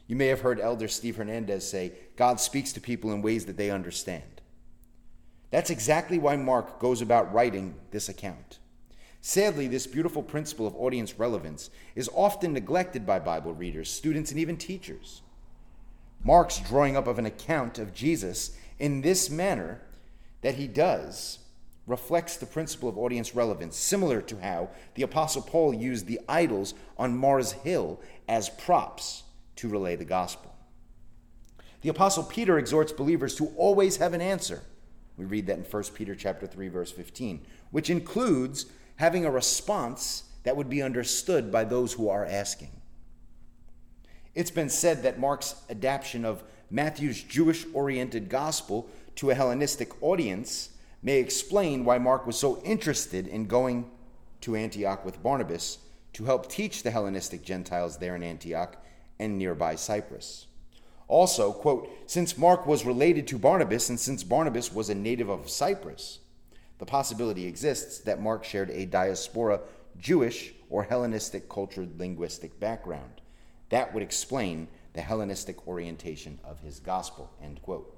You 0.06 0.16
may 0.16 0.28
have 0.28 0.40
heard 0.40 0.58
Elder 0.58 0.88
Steve 0.88 1.16
Hernandez 1.16 1.68
say, 1.68 1.92
God 2.16 2.40
speaks 2.40 2.72
to 2.72 2.80
people 2.80 3.12
in 3.12 3.20
ways 3.20 3.44
that 3.44 3.58
they 3.58 3.70
understand. 3.70 4.37
That's 5.50 5.70
exactly 5.70 6.18
why 6.18 6.36
Mark 6.36 6.78
goes 6.78 7.00
about 7.00 7.32
writing 7.32 7.74
this 7.90 8.08
account. 8.08 8.58
Sadly, 9.20 9.66
this 9.66 9.86
beautiful 9.86 10.22
principle 10.22 10.66
of 10.66 10.76
audience 10.76 11.18
relevance 11.18 11.70
is 11.94 12.10
often 12.14 12.52
neglected 12.52 13.04
by 13.06 13.18
Bible 13.18 13.54
readers, 13.54 13.90
students, 13.90 14.30
and 14.30 14.38
even 14.38 14.56
teachers. 14.56 15.22
Mark's 16.22 16.58
drawing 16.58 16.96
up 16.96 17.06
of 17.06 17.18
an 17.18 17.26
account 17.26 17.78
of 17.78 17.94
Jesus 17.94 18.56
in 18.78 19.00
this 19.00 19.30
manner 19.30 19.80
that 20.42 20.54
he 20.54 20.66
does 20.66 21.38
reflects 21.86 22.36
the 22.36 22.46
principle 22.46 22.88
of 22.88 22.98
audience 22.98 23.34
relevance, 23.34 23.76
similar 23.76 24.20
to 24.20 24.38
how 24.38 24.68
the 24.94 25.02
Apostle 25.02 25.42
Paul 25.42 25.72
used 25.72 26.06
the 26.06 26.20
idols 26.28 26.74
on 26.98 27.16
Mars 27.16 27.52
Hill 27.52 27.98
as 28.28 28.50
props 28.50 29.24
to 29.56 29.68
relay 29.68 29.96
the 29.96 30.04
gospel. 30.04 30.54
The 31.80 31.88
Apostle 31.88 32.24
Peter 32.24 32.58
exhorts 32.58 32.92
believers 32.92 33.34
to 33.36 33.52
always 33.56 33.96
have 33.96 34.12
an 34.12 34.20
answer. 34.20 34.62
We 35.18 35.24
read 35.24 35.46
that 35.48 35.58
in 35.58 35.64
1 35.64 35.82
Peter 35.94 36.14
chapter 36.14 36.46
3 36.46 36.68
verse 36.68 36.92
15, 36.92 37.44
which 37.70 37.90
includes 37.90 38.66
having 38.96 39.26
a 39.26 39.30
response 39.30 40.24
that 40.44 40.56
would 40.56 40.70
be 40.70 40.80
understood 40.80 41.52
by 41.52 41.64
those 41.64 41.92
who 41.92 42.08
are 42.08 42.24
asking. 42.24 42.70
It's 44.34 44.50
been 44.50 44.70
said 44.70 45.02
that 45.02 45.18
Mark's 45.18 45.56
adaptation 45.68 46.24
of 46.24 46.44
Matthew's 46.70 47.22
Jewish 47.22 47.66
oriented 47.74 48.28
gospel 48.28 48.88
to 49.16 49.30
a 49.30 49.34
Hellenistic 49.34 50.00
audience 50.02 50.70
may 51.02 51.18
explain 51.18 51.84
why 51.84 51.98
Mark 51.98 52.26
was 52.26 52.38
so 52.38 52.62
interested 52.62 53.26
in 53.26 53.46
going 53.46 53.90
to 54.42 54.54
Antioch 54.54 55.04
with 55.04 55.22
Barnabas 55.22 55.78
to 56.12 56.24
help 56.24 56.48
teach 56.48 56.82
the 56.82 56.90
Hellenistic 56.90 57.42
Gentiles 57.42 57.98
there 57.98 58.14
in 58.16 58.22
Antioch 58.22 58.76
and 59.18 59.38
nearby 59.38 59.74
Cyprus. 59.74 60.46
Also, 61.08 61.52
quote, 61.52 61.90
since 62.06 62.36
Mark 62.36 62.66
was 62.66 62.84
related 62.84 63.26
to 63.26 63.38
Barnabas 63.38 63.88
and 63.88 63.98
since 63.98 64.22
Barnabas 64.22 64.72
was 64.72 64.90
a 64.90 64.94
native 64.94 65.30
of 65.30 65.48
Cyprus, 65.48 66.18
the 66.78 66.86
possibility 66.86 67.46
exists 67.46 67.98
that 68.00 68.20
Mark 68.20 68.44
shared 68.44 68.70
a 68.70 68.84
diaspora 68.84 69.60
Jewish 69.98 70.52
or 70.70 70.84
Hellenistic 70.84 71.48
cultured 71.48 71.98
linguistic 71.98 72.60
background. 72.60 73.22
That 73.70 73.92
would 73.92 74.02
explain 74.02 74.68
the 74.92 75.00
Hellenistic 75.00 75.66
orientation 75.66 76.38
of 76.44 76.60
his 76.60 76.78
gospel. 76.78 77.30
End 77.42 77.62
quote. 77.62 77.94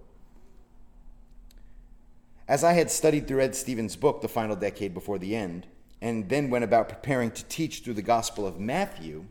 As 2.48 2.64
I 2.64 2.72
had 2.72 2.90
studied 2.90 3.28
through 3.28 3.42
Ed 3.42 3.54
Stevens' 3.54 3.96
book, 3.96 4.22
The 4.22 4.28
Final 4.28 4.56
Decade 4.56 4.94
Before 4.94 5.18
the 5.18 5.36
End, 5.36 5.66
and 6.00 6.28
then 6.28 6.50
went 6.50 6.64
about 6.64 6.88
preparing 6.88 7.30
to 7.32 7.44
teach 7.44 7.80
through 7.80 7.94
the 7.94 8.02
Gospel 8.02 8.46
of 8.46 8.58
Matthew, 8.58 9.26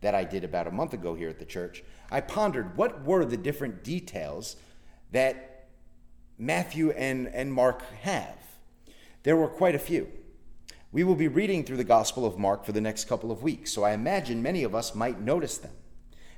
that 0.00 0.14
I 0.14 0.24
did 0.24 0.44
about 0.44 0.66
a 0.66 0.72
month 0.72 0.92
ago 0.92 1.14
here 1.14 1.28
at 1.28 1.38
the 1.38 1.44
church, 1.44 1.82
I 2.10 2.20
pondered 2.20 2.76
what 2.76 3.04
were 3.04 3.24
the 3.24 3.36
different 3.36 3.82
details 3.82 4.56
that 5.12 5.68
Matthew 6.38 6.90
and, 6.92 7.28
and 7.28 7.52
Mark 7.52 7.82
have. 8.02 8.38
There 9.24 9.36
were 9.36 9.48
quite 9.48 9.74
a 9.74 9.80
few. 9.80 10.08
We 10.92 11.04
will 11.04 11.16
be 11.16 11.28
reading 11.28 11.64
through 11.64 11.76
the 11.76 11.84
Gospel 11.84 12.24
of 12.24 12.38
Mark 12.38 12.64
for 12.64 12.72
the 12.72 12.80
next 12.80 13.08
couple 13.08 13.30
of 13.30 13.42
weeks, 13.42 13.72
so 13.72 13.82
I 13.82 13.92
imagine 13.92 14.42
many 14.42 14.62
of 14.62 14.74
us 14.74 14.94
might 14.94 15.20
notice 15.20 15.58
them. 15.58 15.74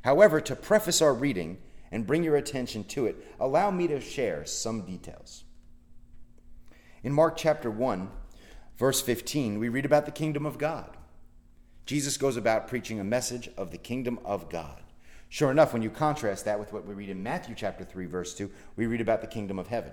However, 0.03 0.41
to 0.41 0.57
preface 0.57 1.03
our 1.03 1.15
reading 1.15 1.59
and 1.93 2.07
bring 2.07 2.25
your 2.25 2.37
attention 2.37 2.85
to 2.85 3.07
it, 3.07 3.17
allow 3.39 3.71
me 3.71 3.87
to 3.89 4.01
share 4.01 4.45
some 4.45 4.83
details. 4.83 5.45
In 7.03 7.13
Mark 7.13 7.37
chapter 7.37 7.71
1, 7.71 8.11
verse 8.77 9.01
15, 9.01 9.59
we 9.59 9.69
read 9.69 9.85
about 9.85 10.07
the 10.07 10.13
kingdom 10.13 10.47
of 10.47 10.59
God. 10.59 10.97
Jesus 11.87 12.17
goes 12.17 12.37
about 12.37 12.69
preaching 12.69 13.01
a 13.01 13.05
message 13.05 13.49
of 13.57 13.71
the 13.71 13.79
kingdom 13.79 14.19
of 14.25 14.49
God. 14.49 14.83
Sure 15.29 15.51
enough, 15.51 15.73
when 15.73 15.83
you 15.83 15.91
contrast 15.91 16.45
that 16.45 16.59
with 16.59 16.73
what 16.73 16.85
we 16.85 16.93
read 16.93 17.09
in 17.09 17.23
Matthew 17.23 17.55
chapter 17.55 17.85
3, 17.85 18.07
verse 18.07 18.35
2, 18.35 18.51
we 18.77 18.87
read 18.87 19.01
about 19.01 19.21
the 19.21 19.27
kingdom 19.29 19.59
of 19.59 19.69
heaven. 19.69 19.93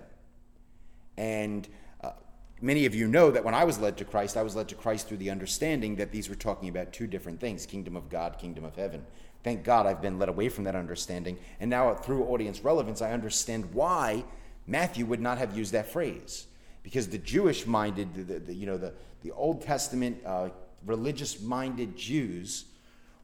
And 1.15 1.67
uh, 2.03 2.11
many 2.59 2.85
of 2.85 2.95
you 2.95 3.07
know 3.07 3.29
that 3.29 3.43
when 3.43 3.53
I 3.53 3.63
was 3.63 3.79
led 3.79 3.97
to 3.97 4.05
Christ, 4.05 4.35
I 4.35 4.41
was 4.41 4.55
led 4.55 4.67
to 4.69 4.75
Christ 4.75 5.07
through 5.07 5.17
the 5.17 5.29
understanding 5.29 5.95
that 5.97 6.11
these 6.11 6.27
were 6.27 6.35
talking 6.35 6.69
about 6.69 6.91
two 6.91 7.05
different 7.05 7.39
things 7.39 7.67
kingdom 7.67 7.95
of 7.95 8.09
God, 8.09 8.39
kingdom 8.39 8.63
of 8.63 8.75
heaven. 8.75 9.05
Thank 9.43 9.63
God 9.63 9.85
I've 9.85 10.01
been 10.01 10.17
led 10.17 10.29
away 10.29 10.49
from 10.49 10.63
that 10.63 10.75
understanding. 10.75 11.37
And 11.59 11.69
now, 11.69 11.93
through 11.93 12.25
audience 12.25 12.61
relevance, 12.63 13.01
I 13.01 13.11
understand 13.11 13.73
why 13.73 14.25
Matthew 14.65 15.05
would 15.05 15.21
not 15.21 15.37
have 15.37 15.55
used 15.55 15.71
that 15.71 15.91
phrase. 15.91 16.47
Because 16.81 17.07
the 17.09 17.17
Jewish 17.17 17.67
minded, 17.67 18.27
the, 18.27 18.39
the, 18.39 18.53
you 18.53 18.65
know, 18.65 18.77
the, 18.77 18.93
the 19.21 19.31
Old 19.31 19.61
Testament 19.61 20.19
uh, 20.25 20.49
religious 20.85 21.41
minded 21.41 21.95
Jews 21.95 22.65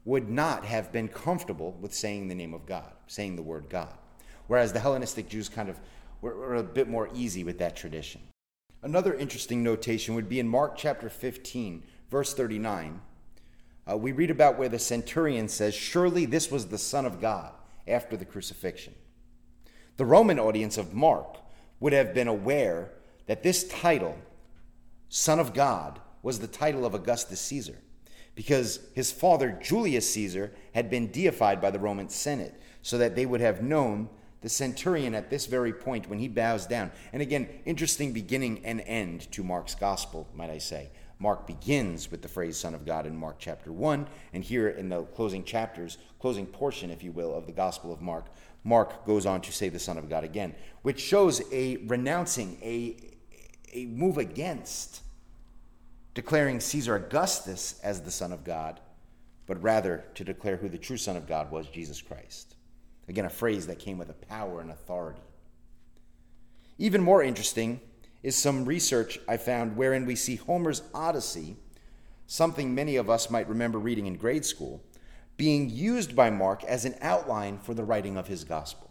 would 0.06 0.30
not 0.30 0.66
have 0.66 0.92
been 0.92 1.08
comfortable 1.08 1.78
with 1.80 1.94
saying 1.94 2.28
the 2.28 2.36
name 2.36 2.54
of 2.54 2.66
God, 2.66 2.92
saying 3.08 3.36
the 3.36 3.42
word 3.42 3.68
God. 3.70 3.94
Whereas 4.48 4.74
the 4.74 4.80
Hellenistic 4.80 5.30
Jews 5.30 5.48
kind 5.48 5.70
of 5.70 5.80
were, 6.22 6.36
were 6.36 6.56
a 6.56 6.64
bit 6.64 6.90
more 6.90 7.10
easy 7.14 7.44
with 7.44 7.58
that 7.60 7.76
tradition. 7.76 8.22
Another 8.82 9.14
interesting 9.14 9.64
notation 9.64 10.14
would 10.16 10.28
be 10.28 10.40
in 10.40 10.48
Mark 10.48 10.76
chapter 10.76 11.10
15, 11.10 11.84
verse 12.12 12.34
39. 12.34 13.00
Uh, 13.90 13.98
we 13.98 14.12
read 14.12 14.30
about 14.30 14.58
where 14.58 14.70
the 14.70 14.80
centurion 14.80 15.48
says, 15.48 15.74
Surely 15.74 16.26
this 16.26 16.52
was 16.52 16.68
the 16.68 16.78
Son 16.78 17.06
of 17.06 17.22
God 17.22 17.54
after 17.88 18.18
the 18.18 18.26
crucifixion. 18.26 18.94
The 19.96 20.06
Roman 20.06 20.40
audience 20.40 20.78
of 20.78 20.94
Mark 20.94 21.38
would 21.80 21.94
have 21.94 22.14
been 22.14 22.28
aware 22.28 22.92
that 23.28 23.44
this 23.44 23.68
title, 23.68 24.18
Son 25.10 25.40
of 25.40 25.54
God, 25.54 26.00
was 26.24 26.40
the 26.40 26.48
title 26.48 26.86
of 26.86 26.96
Augustus 26.96 27.40
Caesar, 27.42 27.78
because 28.34 28.80
his 28.96 29.12
father, 29.12 29.60
Julius 29.62 30.12
Caesar, 30.14 30.52
had 30.74 30.90
been 30.90 31.12
deified 31.12 31.62
by 31.62 31.70
the 31.70 31.78
Roman 31.78 32.10
Senate, 32.10 32.60
so 32.82 32.98
that 32.98 33.16
they 33.16 33.28
would 33.28 33.42
have 33.42 33.62
known 33.62 34.10
the 34.42 34.50
centurion 34.50 35.14
at 35.14 35.30
this 35.30 35.46
very 35.46 35.72
point 35.72 36.10
when 36.10 36.20
he 36.20 36.28
bows 36.28 36.66
down. 36.66 36.92
And 37.14 37.22
again, 37.22 37.48
interesting 37.66 38.12
beginning 38.12 38.66
and 38.66 38.82
end 38.82 39.32
to 39.32 39.44
Mark's 39.44 39.76
gospel, 39.76 40.28
might 40.34 40.50
I 40.50 40.58
say. 40.58 40.90
Mark 41.20 41.48
begins 41.48 42.12
with 42.12 42.22
the 42.22 42.28
phrase 42.28 42.58
Son 42.58 42.74
of 42.76 42.86
God 42.86 43.06
in 43.06 43.16
Mark 43.16 43.36
chapter 43.40 43.72
1, 43.72 44.08
and 44.34 44.44
here 44.44 44.68
in 44.68 44.90
the 44.90 45.04
closing 45.04 45.44
chapters, 45.44 45.98
closing 46.20 46.46
portion, 46.46 46.90
if 46.90 47.04
you 47.04 47.12
will, 47.12 47.34
of 47.34 47.46
the 47.46 47.54
Gospel 47.54 47.94
of 47.94 48.02
Mark, 48.02 48.26
Mark 48.66 49.06
goes 49.06 49.26
on 49.26 49.40
to 49.42 49.52
say 49.52 49.70
the 49.70 49.80
Son 49.80 49.98
of 49.98 50.10
God 50.10 50.24
again, 50.24 50.56
which 50.82 51.00
shows 51.00 51.42
a 51.52 51.78
renouncing, 51.86 52.58
a, 52.62 52.98
a 53.72 53.86
move 53.86 54.18
against 54.18 55.03
declaring 56.14 56.60
Caesar 56.60 56.96
Augustus 56.96 57.80
as 57.84 58.02
the 58.02 58.12
Son 58.12 58.32
of 58.32 58.44
God, 58.44 58.80
but 59.46 59.62
rather 59.62 60.06
to 60.16 60.24
declare 60.24 60.58
who 60.58 60.70
the 60.70 60.78
true 60.78 60.98
Son 60.98 61.18
of 61.18 61.28
God 61.28 61.52
was, 61.52 61.68
Jesus 61.68 62.02
Christ. 62.02 62.56
Again, 63.08 63.26
a 63.26 63.30
phrase 63.30 63.68
that 63.68 63.80
came 63.80 63.98
with 63.98 64.10
a 64.10 64.14
power 64.14 64.62
and 64.62 64.72
authority. 64.72 65.22
Even 66.78 67.02
more 67.02 67.22
interesting 67.22 67.82
is 68.22 68.36
some 68.36 68.66
research 68.66 69.20
I 69.28 69.38
found 69.38 69.76
wherein 69.76 70.06
we 70.06 70.16
see 70.16 70.38
Homer's 70.38 70.82
Odyssey, 70.94 71.58
something 72.26 72.74
many 72.74 72.96
of 72.96 73.10
us 73.10 73.30
might 73.30 73.50
remember 73.50 73.80
reading 73.80 74.06
in 74.06 74.16
grade 74.16 74.46
school, 74.46 74.82
being 75.36 75.70
used 75.70 76.16
by 76.16 76.30
Mark 76.30 76.64
as 76.64 76.86
an 76.86 76.96
outline 77.02 77.58
for 77.58 77.74
the 77.74 77.84
writing 77.84 78.18
of 78.18 78.28
his 78.28 78.44
gospel. 78.44 78.90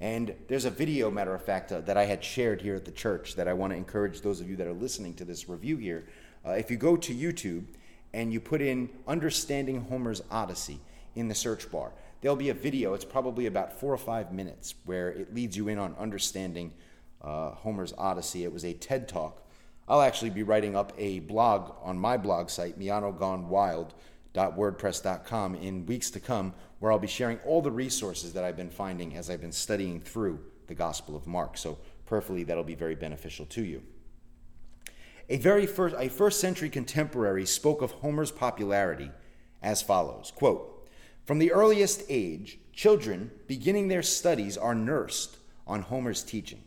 And 0.00 0.34
there's 0.48 0.66
a 0.66 0.70
video, 0.70 1.10
matter 1.10 1.34
of 1.34 1.42
fact, 1.42 1.72
uh, 1.72 1.80
that 1.82 1.96
I 1.96 2.04
had 2.04 2.22
shared 2.22 2.60
here 2.60 2.74
at 2.74 2.84
the 2.84 2.90
church 2.90 3.34
that 3.36 3.48
I 3.48 3.54
want 3.54 3.72
to 3.72 3.76
encourage 3.76 4.20
those 4.20 4.40
of 4.40 4.50
you 4.50 4.56
that 4.56 4.66
are 4.66 4.72
listening 4.72 5.14
to 5.14 5.24
this 5.24 5.48
review 5.48 5.78
here. 5.78 6.06
Uh, 6.46 6.52
if 6.52 6.70
you 6.70 6.76
go 6.76 6.96
to 6.96 7.14
YouTube 7.14 7.64
and 8.12 8.32
you 8.32 8.40
put 8.40 8.60
in 8.60 8.90
Understanding 9.08 9.86
Homer's 9.88 10.22
Odyssey 10.30 10.80
in 11.14 11.28
the 11.28 11.34
search 11.34 11.70
bar, 11.70 11.92
there'll 12.20 12.36
be 12.36 12.50
a 12.50 12.54
video. 12.54 12.92
It's 12.92 13.06
probably 13.06 13.46
about 13.46 13.80
four 13.80 13.92
or 13.92 13.98
five 13.98 14.32
minutes 14.32 14.74
where 14.84 15.08
it 15.08 15.34
leads 15.34 15.56
you 15.56 15.68
in 15.68 15.78
on 15.78 15.94
understanding 15.98 16.72
uh, 17.22 17.52
Homer's 17.52 17.94
Odyssey. 17.96 18.44
It 18.44 18.52
was 18.52 18.64
a 18.64 18.74
TED 18.74 19.08
talk. 19.08 19.42
I'll 19.88 20.02
actually 20.02 20.30
be 20.30 20.42
writing 20.42 20.76
up 20.76 20.92
a 20.98 21.20
blog 21.20 21.72
on 21.82 21.98
my 21.98 22.16
blog 22.16 22.50
site, 22.50 22.78
Miano 22.78 23.16
Gone 23.16 23.48
Wild 23.48 23.94
wordpress.com 24.36 25.54
in 25.56 25.86
weeks 25.86 26.10
to 26.10 26.20
come, 26.20 26.54
where 26.78 26.92
I'll 26.92 26.98
be 26.98 27.06
sharing 27.06 27.38
all 27.38 27.62
the 27.62 27.70
resources 27.70 28.32
that 28.34 28.44
I've 28.44 28.56
been 28.56 28.70
finding 28.70 29.16
as 29.16 29.30
I've 29.30 29.40
been 29.40 29.52
studying 29.52 30.00
through 30.00 30.40
the 30.66 30.74
Gospel 30.74 31.16
of 31.16 31.26
Mark. 31.26 31.56
So, 31.56 31.78
prayerfully, 32.04 32.44
that'll 32.44 32.64
be 32.64 32.74
very 32.74 32.94
beneficial 32.94 33.46
to 33.46 33.62
you. 33.62 33.82
A 35.28 35.38
very 35.38 35.66
first, 35.66 35.96
a 35.98 36.08
first 36.08 36.38
century 36.40 36.70
contemporary 36.70 37.46
spoke 37.46 37.82
of 37.82 37.90
Homer's 37.90 38.30
popularity 38.30 39.10
as 39.62 39.82
follows 39.82 40.32
quote, 40.34 40.88
From 41.24 41.38
the 41.38 41.52
earliest 41.52 42.04
age, 42.08 42.58
children 42.72 43.30
beginning 43.46 43.88
their 43.88 44.02
studies 44.02 44.56
are 44.56 44.74
nursed 44.74 45.38
on 45.66 45.82
Homer's 45.82 46.22
teaching. 46.22 46.62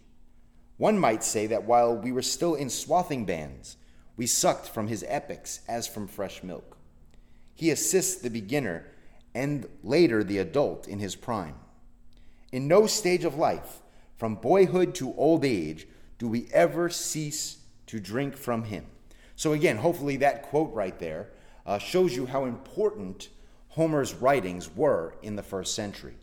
One 0.77 0.97
might 0.97 1.23
say 1.23 1.47
that 1.47 1.65
while 1.65 1.95
we 1.95 2.11
were 2.11 2.21
still 2.21 2.55
in 2.55 2.69
swathing 2.69 3.25
bands, 3.25 3.77
we 4.17 4.25
sucked 4.25 4.67
from 4.67 4.87
his 4.87 5.05
epics 5.07 5.61
as 5.67 5.87
from 5.87 6.07
fresh 6.07 6.43
milk. 6.43 6.78
He 7.59 7.71
assists 7.71 8.21
the 8.21 8.29
beginner 8.29 8.85
and 9.35 9.67
later 9.83 10.23
the 10.23 10.37
adult 10.37 10.87
in 10.87 10.99
his 10.99 11.17
prime. 11.17 11.55
In 12.53 12.69
no 12.69 12.87
stage 12.87 13.25
of 13.25 13.35
life, 13.35 13.81
from 14.15 14.35
boyhood 14.35 14.95
to 14.95 15.13
old 15.15 15.43
age, 15.43 15.85
do 16.19 16.29
we 16.29 16.47
ever 16.53 16.89
cease 16.89 17.57
to 17.87 17.99
drink 17.99 18.37
from 18.37 18.63
him. 18.63 18.85
So, 19.35 19.51
again, 19.51 19.75
hopefully 19.75 20.15
that 20.17 20.43
quote 20.43 20.73
right 20.73 20.97
there 20.99 21.31
uh, 21.65 21.79
shows 21.79 22.15
you 22.15 22.27
how 22.27 22.45
important 22.45 23.27
Homer's 23.67 24.13
writings 24.13 24.73
were 24.73 25.15
in 25.21 25.35
the 25.35 25.43
first 25.43 25.75
century. 25.75 26.15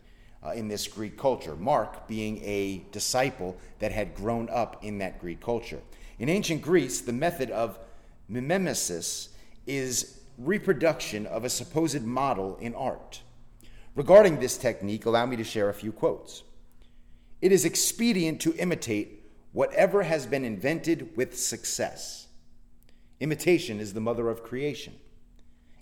Uh, 0.43 0.53
in 0.53 0.67
this 0.67 0.87
Greek 0.87 1.19
culture, 1.19 1.55
Mark 1.55 2.07
being 2.07 2.43
a 2.43 2.83
disciple 2.91 3.57
that 3.77 3.91
had 3.91 4.15
grown 4.15 4.49
up 4.49 4.83
in 4.83 4.97
that 4.97 5.19
Greek 5.19 5.39
culture. 5.39 5.81
In 6.17 6.29
ancient 6.29 6.63
Greece, 6.63 7.01
the 7.01 7.13
method 7.13 7.51
of 7.51 7.77
mimesis 8.27 9.29
is 9.67 10.16
reproduction 10.37 11.25
of 11.25 11.43
a 11.43 11.49
supposed 11.49 12.03
model 12.03 12.57
in 12.57 12.75
art. 12.75 13.21
Regarding 13.95 14.39
this 14.39 14.57
technique, 14.57 15.05
allow 15.05 15.25
me 15.25 15.35
to 15.37 15.43
share 15.43 15.69
a 15.69 15.73
few 15.73 15.91
quotes. 15.91 16.43
It 17.41 17.51
is 17.51 17.65
expedient 17.65 18.39
to 18.41 18.55
imitate 18.55 19.23
whatever 19.51 20.03
has 20.03 20.25
been 20.25 20.45
invented 20.45 21.15
with 21.15 21.37
success. 21.37 22.27
Imitation 23.19 23.79
is 23.79 23.93
the 23.93 23.99
mother 23.99 24.29
of 24.29 24.43
creation. 24.43 24.93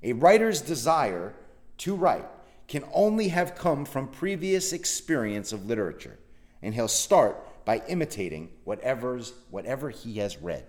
A 0.04 0.14
writer's 0.14 0.62
desire 0.62 1.34
to 1.80 1.96
write 1.96 2.28
can 2.68 2.84
only 2.94 3.28
have 3.30 3.56
come 3.56 3.86
from 3.86 4.08
previous 4.08 4.72
experience 4.72 5.52
of 5.52 5.66
literature, 5.66 6.18
and 6.62 6.74
he'll 6.74 6.88
start 6.88 7.66
by 7.66 7.82
imitating 7.88 8.50
whatever's, 8.64 9.34
whatever 9.50 9.90
he 9.90 10.20
has 10.20 10.38
read. 10.38 10.66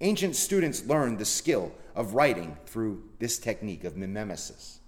Ancient 0.00 0.34
students 0.34 0.86
learned 0.86 1.18
the 1.18 1.24
skill 1.24 1.72
of 1.94 2.14
writing 2.14 2.56
through 2.66 3.02
this 3.18 3.38
technique 3.38 3.84
of 3.84 3.96
mimesis. 3.96 4.80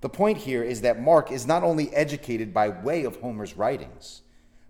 The 0.00 0.08
point 0.08 0.38
here 0.38 0.62
is 0.62 0.80
that 0.80 1.00
Mark 1.00 1.30
is 1.30 1.46
not 1.46 1.62
only 1.62 1.94
educated 1.94 2.52
by 2.52 2.68
way 2.68 3.04
of 3.04 3.20
Homer's 3.20 3.56
writings, 3.56 4.22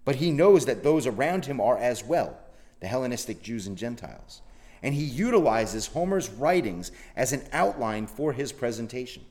but 0.05 0.17
he 0.17 0.31
knows 0.31 0.67
that 0.67 0.83
those 0.83 1.07
around 1.07 1.47
him 1.47 1.61
are 1.61 1.79
as 1.79 2.05
well, 2.05 2.39
the 2.81 2.87
Hellenistic 2.87 3.43
Jews 3.43 3.67
and 3.67 3.77
Gentiles. 3.77 4.43
And 4.83 4.95
he 4.95 5.05
utilizes 5.05 5.87
Homer's 5.87 6.29
writings 6.29 6.93
as 7.17 7.33
an 7.33 7.43
outline 7.53 8.07
for 8.07 8.33
his 8.33 8.53
presentation. 8.53 9.25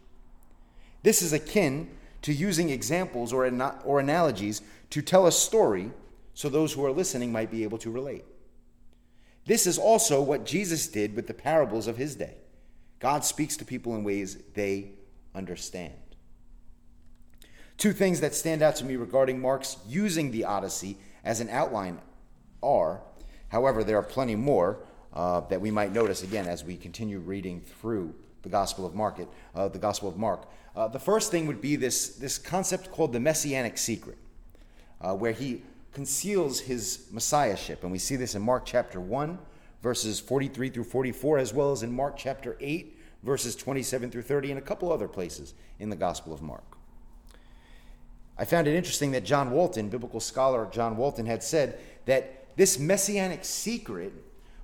This 1.03 1.21
is 1.21 1.33
akin 1.33 1.89
to 2.21 2.33
using 2.33 2.69
examples 2.69 3.33
or, 3.33 3.45
or 3.83 3.99
analogies 3.99 4.61
to 4.91 5.01
tell 5.01 5.27
a 5.27 5.31
story 5.31 5.91
so 6.33 6.49
those 6.49 6.73
who 6.73 6.85
are 6.85 6.91
listening 6.91 7.31
might 7.31 7.51
be 7.51 7.63
able 7.63 7.77
to 7.79 7.91
relate. 7.91 8.25
This 9.45 9.65
is 9.65 9.77
also 9.77 10.21
what 10.21 10.45
Jesus 10.45 10.87
did 10.87 11.15
with 11.15 11.27
the 11.27 11.33
parables 11.33 11.87
of 11.87 11.97
his 11.97 12.15
day. 12.15 12.35
God 12.99 13.25
speaks 13.25 13.57
to 13.57 13.65
people 13.65 13.95
in 13.95 14.03
ways 14.03 14.37
they 14.53 14.91
understand. 15.33 15.93
Two 17.77 17.93
things 17.93 18.21
that 18.21 18.35
stand 18.35 18.61
out 18.61 18.75
to 18.75 18.85
me 18.85 18.95
regarding 18.95 19.41
Mark's 19.41 19.77
using 19.87 20.29
the 20.29 20.45
Odyssey 20.45 20.97
as 21.23 21.39
an 21.39 21.49
outline 21.49 21.99
are, 22.61 23.01
however, 23.49 23.83
there 23.83 23.97
are 23.97 24.03
plenty 24.03 24.35
more 24.35 24.83
uh, 25.13 25.39
that 25.41 25.59
we 25.59 25.71
might 25.71 25.91
notice 25.91 26.21
again 26.21 26.47
as 26.47 26.63
we 26.63 26.77
continue 26.77 27.19
reading 27.19 27.61
through 27.61 28.13
the 28.43 28.49
Gospel 28.49 28.85
of 28.85 28.93
Mark. 28.93 29.19
Uh, 29.55 29.67
the 29.67 29.79
Gospel 29.79 30.07
of 30.07 30.17
Mark. 30.17 30.47
Uh, 30.75 30.87
the 30.87 30.99
first 30.99 31.31
thing 31.31 31.47
would 31.47 31.59
be 31.59 31.75
this, 31.75 32.09
this 32.09 32.37
concept 32.37 32.91
called 32.91 33.13
the 33.13 33.19
Messianic 33.19 33.77
secret, 33.77 34.17
uh, 35.01 35.13
where 35.13 35.33
he 35.33 35.63
conceals 35.93 36.59
his 36.61 37.07
messiahship. 37.11 37.83
And 37.83 37.91
we 37.91 37.97
see 37.97 38.15
this 38.15 38.35
in 38.35 38.41
Mark 38.41 38.65
chapter 38.65 38.99
1, 38.99 39.37
verses 39.81 40.19
43 40.19 40.69
through 40.69 40.83
44, 40.85 41.37
as 41.37 41.53
well 41.53 41.71
as 41.71 41.83
in 41.83 41.91
Mark 41.93 42.17
chapter 42.17 42.57
8, 42.59 42.97
verses 43.23 43.55
27 43.55 44.09
through 44.09 44.21
30, 44.21 44.51
and 44.51 44.57
a 44.57 44.61
couple 44.61 44.91
other 44.91 45.07
places 45.07 45.53
in 45.79 45.89
the 45.89 45.95
Gospel 45.95 46.33
of 46.33 46.41
Mark. 46.41 46.63
I 48.37 48.45
found 48.45 48.67
it 48.67 48.75
interesting 48.75 49.11
that 49.11 49.25
John 49.25 49.51
Walton, 49.51 49.89
biblical 49.89 50.19
scholar 50.19 50.67
John 50.71 50.97
Walton, 50.97 51.25
had 51.25 51.43
said 51.43 51.79
that 52.05 52.55
this 52.57 52.79
messianic 52.79 53.45
secret 53.45 54.13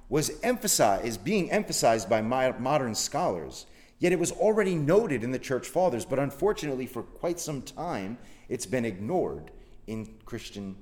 was 0.10 0.32
emphasized, 0.42 1.06
is 1.06 1.18
being 1.18 1.52
emphasized 1.52 2.10
by 2.10 2.22
modern 2.22 2.96
scholars, 2.96 3.66
yet 4.00 4.14
it 4.14 4.20
was 4.20 4.32
already 4.32 4.76
noted 4.76 5.24
in 5.24 5.32
the 5.32 5.40
church 5.40 5.68
fathers, 5.68 6.06
but 6.06 6.18
unfortunately 6.18 6.86
for 6.86 7.04
quite 7.04 7.40
some 7.40 7.62
time 7.62 8.18
it's 8.48 8.66
been 8.66 8.86
ignored 8.86 9.52
in 9.86 10.16
Christian 10.26 10.76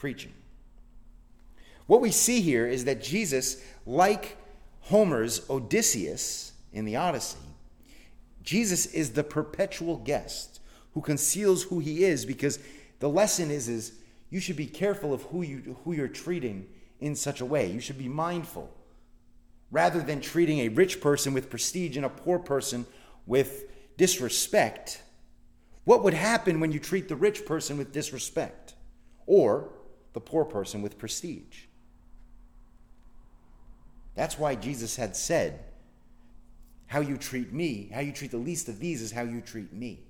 preaching. 0.00 0.32
What 1.86 2.00
we 2.00 2.10
see 2.10 2.40
here 2.40 2.66
is 2.66 2.86
that 2.86 3.02
Jesus, 3.02 3.62
like 3.84 4.38
Homer's 4.80 5.48
Odysseus 5.50 6.52
in 6.72 6.86
the 6.86 6.96
Odyssey, 6.96 7.36
Jesus 8.42 8.86
is 8.86 9.10
the 9.10 9.22
perpetual 9.22 9.98
guest 9.98 10.60
who 10.94 11.02
conceals 11.02 11.64
who 11.64 11.80
he 11.80 12.02
is 12.02 12.24
because 12.24 12.58
the 13.00 13.10
lesson 13.10 13.50
is, 13.50 13.68
is 13.68 13.92
you 14.30 14.40
should 14.40 14.56
be 14.56 14.66
careful 14.66 15.12
of 15.12 15.22
who, 15.24 15.42
you, 15.42 15.76
who 15.84 15.92
you're 15.92 16.08
treating 16.08 16.66
in 17.00 17.14
such 17.14 17.42
a 17.42 17.44
way. 17.44 17.70
You 17.70 17.80
should 17.80 17.98
be 17.98 18.08
mindful. 18.08 18.70
Rather 19.70 20.00
than 20.00 20.22
treating 20.22 20.60
a 20.60 20.68
rich 20.68 21.00
person 21.00 21.34
with 21.34 21.50
prestige 21.50 21.96
and 21.96 22.06
a 22.06 22.10
poor 22.10 22.38
person 22.38 22.86
with 23.26 23.64
disrespect, 23.98 25.02
what 25.84 26.02
would 26.02 26.14
happen 26.14 26.58
when 26.58 26.72
you 26.72 26.78
treat 26.78 27.08
the 27.08 27.16
rich 27.16 27.44
person 27.44 27.76
with 27.76 27.92
disrespect 27.92 28.74
or 29.26 29.68
the 30.12 30.20
poor 30.20 30.44
person 30.44 30.82
with 30.82 30.98
prestige? 30.98 31.64
That's 34.14 34.38
why 34.38 34.54
Jesus 34.54 34.96
had 34.96 35.16
said, 35.16 35.60
How 36.86 37.00
you 37.00 37.16
treat 37.16 37.52
me, 37.52 37.90
how 37.92 38.00
you 38.00 38.12
treat 38.12 38.30
the 38.30 38.36
least 38.36 38.68
of 38.68 38.78
these 38.78 39.02
is 39.02 39.12
how 39.12 39.22
you 39.22 39.40
treat 39.40 39.72
me. 39.72 40.00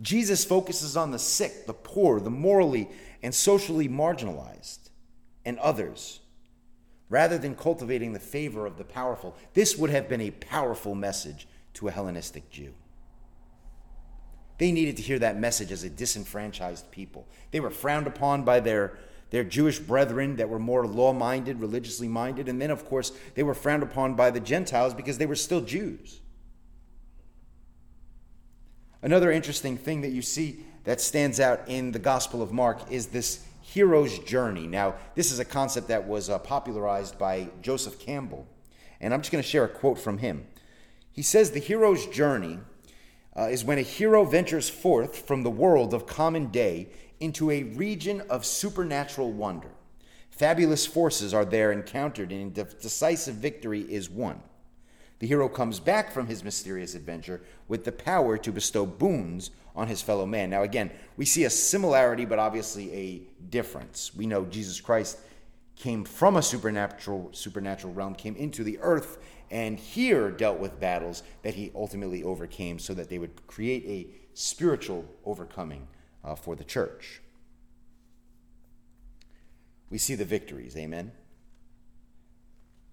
Jesus 0.00 0.44
focuses 0.44 0.96
on 0.96 1.10
the 1.10 1.18
sick, 1.18 1.66
the 1.66 1.74
poor, 1.74 2.20
the 2.20 2.30
morally 2.30 2.88
and 3.22 3.34
socially 3.34 3.88
marginalized, 3.88 4.90
and 5.44 5.58
others, 5.58 6.20
rather 7.08 7.38
than 7.38 7.54
cultivating 7.54 8.12
the 8.12 8.20
favor 8.20 8.66
of 8.66 8.76
the 8.76 8.84
powerful. 8.84 9.36
This 9.54 9.76
would 9.78 9.90
have 9.90 10.08
been 10.08 10.20
a 10.20 10.30
powerful 10.30 10.94
message 10.94 11.46
to 11.74 11.88
a 11.88 11.90
Hellenistic 11.90 12.50
Jew. 12.50 12.74
They 14.58 14.70
needed 14.70 14.96
to 14.98 15.02
hear 15.02 15.18
that 15.18 15.38
message 15.38 15.72
as 15.72 15.82
a 15.82 15.90
disenfranchised 15.90 16.90
people. 16.90 17.26
They 17.50 17.60
were 17.60 17.70
frowned 17.70 18.06
upon 18.06 18.44
by 18.44 18.60
their, 18.60 18.96
their 19.30 19.44
Jewish 19.44 19.78
brethren 19.78 20.36
that 20.36 20.48
were 20.48 20.58
more 20.58 20.86
law 20.86 21.12
minded, 21.12 21.60
religiously 21.60 22.08
minded, 22.08 22.48
and 22.48 22.60
then, 22.62 22.70
of 22.70 22.84
course, 22.84 23.12
they 23.34 23.42
were 23.42 23.54
frowned 23.54 23.82
upon 23.82 24.14
by 24.14 24.30
the 24.30 24.40
Gentiles 24.40 24.94
because 24.94 25.18
they 25.18 25.26
were 25.26 25.34
still 25.34 25.60
Jews. 25.60 26.20
Another 29.02 29.30
interesting 29.30 29.76
thing 29.76 30.00
that 30.02 30.12
you 30.12 30.22
see 30.22 30.60
that 30.84 31.00
stands 31.00 31.40
out 31.40 31.62
in 31.66 31.92
the 31.92 31.98
Gospel 31.98 32.40
of 32.40 32.52
Mark 32.52 32.90
is 32.90 33.08
this 33.08 33.44
hero's 33.60 34.18
journey. 34.20 34.66
Now, 34.66 34.94
this 35.14 35.32
is 35.32 35.40
a 35.40 35.44
concept 35.44 35.88
that 35.88 36.06
was 36.06 36.30
uh, 36.30 36.38
popularized 36.38 37.18
by 37.18 37.48
Joseph 37.60 37.98
Campbell, 37.98 38.46
and 39.00 39.12
I'm 39.12 39.20
just 39.20 39.32
going 39.32 39.42
to 39.42 39.48
share 39.48 39.64
a 39.64 39.68
quote 39.68 39.98
from 39.98 40.18
him. 40.18 40.46
He 41.10 41.22
says, 41.22 41.50
The 41.50 41.60
hero's 41.60 42.06
journey 42.06 42.60
uh, 43.36 43.48
is 43.48 43.64
when 43.64 43.78
a 43.78 43.82
hero 43.82 44.24
ventures 44.24 44.68
forth 44.68 45.26
from 45.26 45.42
the 45.42 45.50
world 45.50 45.92
of 45.92 46.06
common 46.06 46.46
day 46.46 46.88
into 47.20 47.50
a 47.50 47.62
region 47.62 48.22
of 48.28 48.44
supernatural 48.44 49.32
wonder. 49.32 49.70
Fabulous 50.30 50.84
forces 50.86 51.32
are 51.32 51.44
there 51.44 51.70
encountered, 51.70 52.32
and 52.32 52.56
a 52.58 52.64
decisive 52.64 53.36
victory 53.36 53.80
is 53.80 54.10
won. 54.10 54.42
The 55.20 55.28
hero 55.28 55.48
comes 55.48 55.78
back 55.78 56.12
from 56.12 56.26
his 56.26 56.42
mysterious 56.42 56.94
adventure 56.94 57.40
with 57.68 57.84
the 57.84 57.92
power 57.92 58.36
to 58.38 58.52
bestow 58.52 58.84
boons 58.84 59.50
on 59.76 59.88
his 59.88 60.02
fellow 60.02 60.26
man. 60.26 60.50
Now, 60.50 60.62
again, 60.62 60.90
we 61.16 61.24
see 61.24 61.44
a 61.44 61.50
similarity, 61.50 62.24
but 62.24 62.38
obviously 62.38 62.92
a 62.92 63.22
difference. 63.48 64.14
We 64.14 64.26
know 64.26 64.44
Jesus 64.44 64.80
Christ 64.80 65.18
came 65.76 66.04
from 66.04 66.36
a 66.36 66.42
supernatural 66.42 67.30
supernatural 67.32 67.92
realm, 67.92 68.14
came 68.14 68.36
into 68.36 68.64
the 68.64 68.78
earth, 68.80 69.18
and 69.54 69.78
here 69.78 70.32
dealt 70.32 70.58
with 70.58 70.80
battles 70.80 71.22
that 71.42 71.54
he 71.54 71.70
ultimately 71.76 72.24
overcame, 72.24 72.80
so 72.80 72.92
that 72.92 73.08
they 73.08 73.20
would 73.20 73.46
create 73.46 73.84
a 73.86 74.36
spiritual 74.36 75.04
overcoming 75.24 75.86
uh, 76.24 76.34
for 76.34 76.56
the 76.56 76.64
church. 76.64 77.22
We 79.90 79.98
see 79.98 80.16
the 80.16 80.24
victories. 80.24 80.76
Amen. 80.76 81.12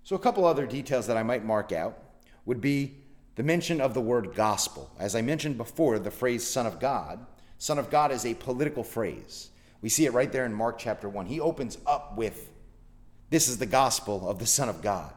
So, 0.03 0.15
a 0.15 0.19
couple 0.19 0.45
other 0.45 0.67
details 0.67 1.07
that 1.07 1.17
I 1.17 1.23
might 1.23 1.43
mark 1.43 1.71
out 1.71 1.97
would 2.45 2.61
be 2.61 2.95
the 3.35 3.43
mention 3.43 3.81
of 3.81 3.95
the 3.95 4.01
word 4.01 4.35
gospel. 4.35 4.91
As 4.99 5.15
I 5.15 5.23
mentioned 5.23 5.57
before, 5.57 5.97
the 5.97 6.11
phrase 6.11 6.45
Son 6.45 6.67
of 6.67 6.79
God, 6.79 7.25
Son 7.57 7.79
of 7.79 7.89
God 7.89 8.11
is 8.11 8.23
a 8.23 8.35
political 8.35 8.83
phrase. 8.83 9.49
We 9.81 9.89
see 9.89 10.05
it 10.05 10.13
right 10.13 10.31
there 10.31 10.45
in 10.45 10.53
Mark 10.53 10.77
chapter 10.77 11.09
1. 11.09 11.25
He 11.25 11.39
opens 11.39 11.79
up 11.87 12.15
with, 12.15 12.51
This 13.31 13.47
is 13.47 13.57
the 13.57 13.65
gospel 13.65 14.29
of 14.29 14.37
the 14.37 14.45
Son 14.45 14.69
of 14.69 14.83
God. 14.83 15.11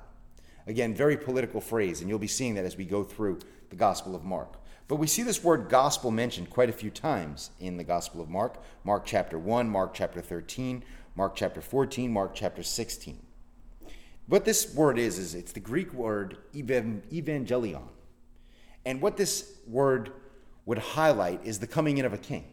Again, 0.67 0.95
very 0.95 1.17
political 1.17 1.61
phrase, 1.61 2.01
and 2.01 2.09
you'll 2.09 2.19
be 2.19 2.27
seeing 2.27 2.55
that 2.55 2.65
as 2.65 2.77
we 2.77 2.85
go 2.85 3.05
through 3.05 3.41
the 3.71 3.77
Gospel 3.77 4.15
of 4.15 4.25
Mark. 4.25 4.55
But 4.89 4.97
we 4.97 5.07
see 5.07 5.23
this 5.23 5.43
word 5.43 5.69
gospel 5.69 6.11
mentioned 6.11 6.51
quite 6.51 6.69
a 6.69 6.73
few 6.73 6.91
times 6.91 7.51
in 7.59 7.77
the 7.77 7.85
Gospel 7.85 8.21
of 8.21 8.29
Mark 8.29 8.63
Mark 8.85 9.05
chapter 9.07 9.39
1, 9.39 9.69
Mark 9.69 9.95
chapter 9.95 10.21
13, 10.21 10.85
Mark 11.17 11.35
chapter 11.35 11.61
14, 11.61 12.13
Mark 12.13 12.35
chapter 12.35 12.63
16. 12.63 13.19
What 14.27 14.45
this 14.45 14.75
word 14.75 14.99
is, 14.99 15.19
is 15.19 15.35
it's 15.35 15.53
the 15.53 15.61
Greek 15.61 15.93
word 15.93 16.39
evangelion. 16.55 17.89
And 18.87 19.01
what 19.01 19.17
this 19.17 19.53
word 19.67 20.13
would 20.67 20.79
highlight 20.79 21.45
is 21.45 21.59
the 21.59 21.67
coming 21.67 21.99
in 21.99 22.05
of 22.05 22.13
a 22.13 22.19
king. 22.19 22.45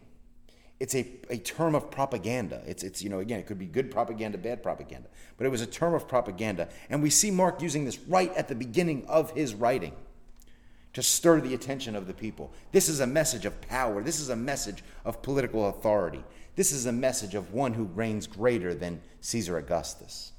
It's 0.81 0.95
a, 0.95 1.05
a 1.29 1.37
term 1.37 1.75
of 1.75 1.91
propaganda. 1.91 2.63
It's, 2.65 2.81
it's, 2.81 3.03
you 3.03 3.09
know, 3.11 3.19
again, 3.19 3.39
it 3.39 3.45
could 3.45 3.59
be 3.59 3.67
good 3.67 3.91
propaganda, 3.91 4.39
bad 4.39 4.63
propaganda, 4.63 5.09
but 5.37 5.45
it 5.45 5.49
was 5.49 5.61
a 5.61 5.67
term 5.67 5.93
of 5.93 6.07
propaganda. 6.07 6.69
And 6.89 7.03
we 7.03 7.11
see 7.11 7.29
Mark 7.29 7.61
using 7.61 7.85
this 7.85 7.99
right 7.99 8.33
at 8.33 8.47
the 8.47 8.55
beginning 8.55 9.05
of 9.05 9.29
his 9.29 9.53
writing 9.53 9.93
to 10.93 11.03
stir 11.03 11.39
the 11.39 11.53
attention 11.53 11.95
of 11.95 12.07
the 12.07 12.15
people. 12.15 12.51
This 12.71 12.89
is 12.89 12.99
a 12.99 13.05
message 13.05 13.45
of 13.45 13.61
power. 13.61 14.01
This 14.01 14.19
is 14.19 14.29
a 14.29 14.35
message 14.35 14.83
of 15.05 15.21
political 15.21 15.69
authority. 15.69 16.23
This 16.55 16.71
is 16.71 16.87
a 16.87 16.91
message 16.91 17.35
of 17.35 17.53
one 17.53 17.73
who 17.73 17.83
reigns 17.83 18.25
greater 18.25 18.73
than 18.73 19.01
Caesar 19.19 19.57
Augustus. 19.57 20.31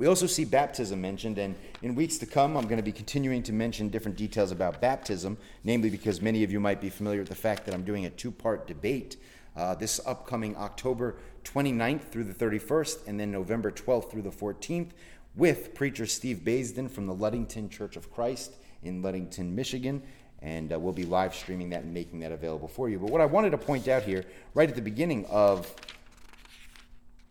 We 0.00 0.06
also 0.06 0.26
see 0.26 0.46
baptism 0.46 0.98
mentioned, 0.98 1.36
and 1.36 1.54
in 1.82 1.94
weeks 1.94 2.16
to 2.18 2.26
come, 2.26 2.56
I'm 2.56 2.64
going 2.64 2.78
to 2.78 2.82
be 2.82 2.90
continuing 2.90 3.42
to 3.42 3.52
mention 3.52 3.90
different 3.90 4.16
details 4.16 4.50
about 4.50 4.80
baptism, 4.80 5.36
namely 5.62 5.90
because 5.90 6.22
many 6.22 6.42
of 6.42 6.50
you 6.50 6.58
might 6.58 6.80
be 6.80 6.88
familiar 6.88 7.18
with 7.20 7.28
the 7.28 7.34
fact 7.34 7.66
that 7.66 7.74
I'm 7.74 7.84
doing 7.84 8.06
a 8.06 8.10
two 8.10 8.30
part 8.30 8.66
debate 8.66 9.18
uh, 9.54 9.74
this 9.74 10.00
upcoming 10.06 10.56
October 10.56 11.16
29th 11.44 12.04
through 12.04 12.24
the 12.24 12.32
31st, 12.32 13.08
and 13.08 13.20
then 13.20 13.30
November 13.30 13.70
12th 13.70 14.10
through 14.10 14.22
the 14.22 14.30
14th, 14.30 14.92
with 15.36 15.74
preacher 15.74 16.06
Steve 16.06 16.38
Baisden 16.38 16.90
from 16.90 17.06
the 17.06 17.12
Ludington 17.12 17.68
Church 17.68 17.94
of 17.94 18.10
Christ 18.10 18.54
in 18.82 19.02
Ludington, 19.02 19.54
Michigan. 19.54 20.02
And 20.40 20.72
uh, 20.72 20.78
we'll 20.78 20.94
be 20.94 21.04
live 21.04 21.34
streaming 21.34 21.68
that 21.70 21.82
and 21.82 21.92
making 21.92 22.20
that 22.20 22.32
available 22.32 22.68
for 22.68 22.88
you. 22.88 22.98
But 22.98 23.10
what 23.10 23.20
I 23.20 23.26
wanted 23.26 23.50
to 23.50 23.58
point 23.58 23.86
out 23.86 24.04
here, 24.04 24.24
right 24.54 24.70
at 24.70 24.76
the 24.76 24.80
beginning 24.80 25.26
of 25.26 25.70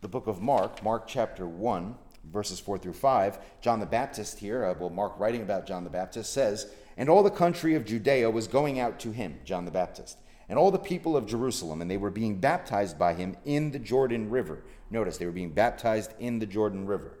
the 0.02 0.08
book 0.08 0.28
of 0.28 0.40
Mark, 0.40 0.84
Mark 0.84 1.08
chapter 1.08 1.48
1, 1.48 1.96
verses 2.32 2.60
4 2.60 2.78
through 2.78 2.92
5, 2.92 3.38
John 3.60 3.80
the 3.80 3.86
Baptist 3.86 4.38
here, 4.38 4.64
uh, 4.64 4.74
well, 4.78 4.90
Mark 4.90 5.18
writing 5.18 5.42
about 5.42 5.66
John 5.66 5.84
the 5.84 5.90
Baptist 5.90 6.32
says, 6.32 6.66
And 6.96 7.08
all 7.08 7.22
the 7.22 7.30
country 7.30 7.74
of 7.74 7.84
Judea 7.84 8.30
was 8.30 8.46
going 8.46 8.78
out 8.78 8.98
to 9.00 9.10
him, 9.10 9.38
John 9.44 9.64
the 9.64 9.70
Baptist, 9.70 10.18
and 10.48 10.58
all 10.58 10.70
the 10.70 10.78
people 10.78 11.16
of 11.16 11.26
Jerusalem, 11.26 11.82
and 11.82 11.90
they 11.90 11.96
were 11.96 12.10
being 12.10 12.38
baptized 12.38 12.98
by 12.98 13.14
him 13.14 13.36
in 13.44 13.70
the 13.70 13.78
Jordan 13.78 14.30
River. 14.30 14.62
Notice, 14.90 15.16
they 15.16 15.26
were 15.26 15.32
being 15.32 15.52
baptized 15.52 16.12
in 16.18 16.38
the 16.38 16.46
Jordan 16.46 16.86
River, 16.86 17.18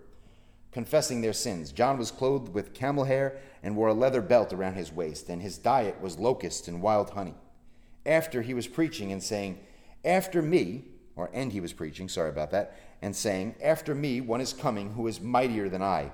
confessing 0.72 1.20
their 1.20 1.32
sins. 1.32 1.72
John 1.72 1.98
was 1.98 2.10
clothed 2.10 2.52
with 2.54 2.74
camel 2.74 3.04
hair 3.04 3.38
and 3.62 3.76
wore 3.76 3.88
a 3.88 3.94
leather 3.94 4.22
belt 4.22 4.52
around 4.52 4.74
his 4.74 4.92
waist, 4.92 5.28
and 5.28 5.42
his 5.42 5.58
diet 5.58 6.00
was 6.00 6.18
locusts 6.18 6.68
and 6.68 6.82
wild 6.82 7.10
honey. 7.10 7.34
After 8.06 8.42
he 8.42 8.54
was 8.54 8.66
preaching 8.66 9.12
and 9.12 9.22
saying, 9.22 9.58
After 10.04 10.40
me, 10.40 10.84
or 11.20 11.30
and 11.32 11.52
he 11.52 11.60
was 11.60 11.72
preaching, 11.72 12.08
sorry 12.08 12.30
about 12.30 12.50
that, 12.50 12.76
and 13.02 13.14
saying, 13.14 13.54
After 13.62 13.94
me 13.94 14.20
one 14.20 14.40
is 14.40 14.52
coming 14.52 14.92
who 14.92 15.06
is 15.06 15.20
mightier 15.20 15.68
than 15.68 15.82
I, 15.82 16.10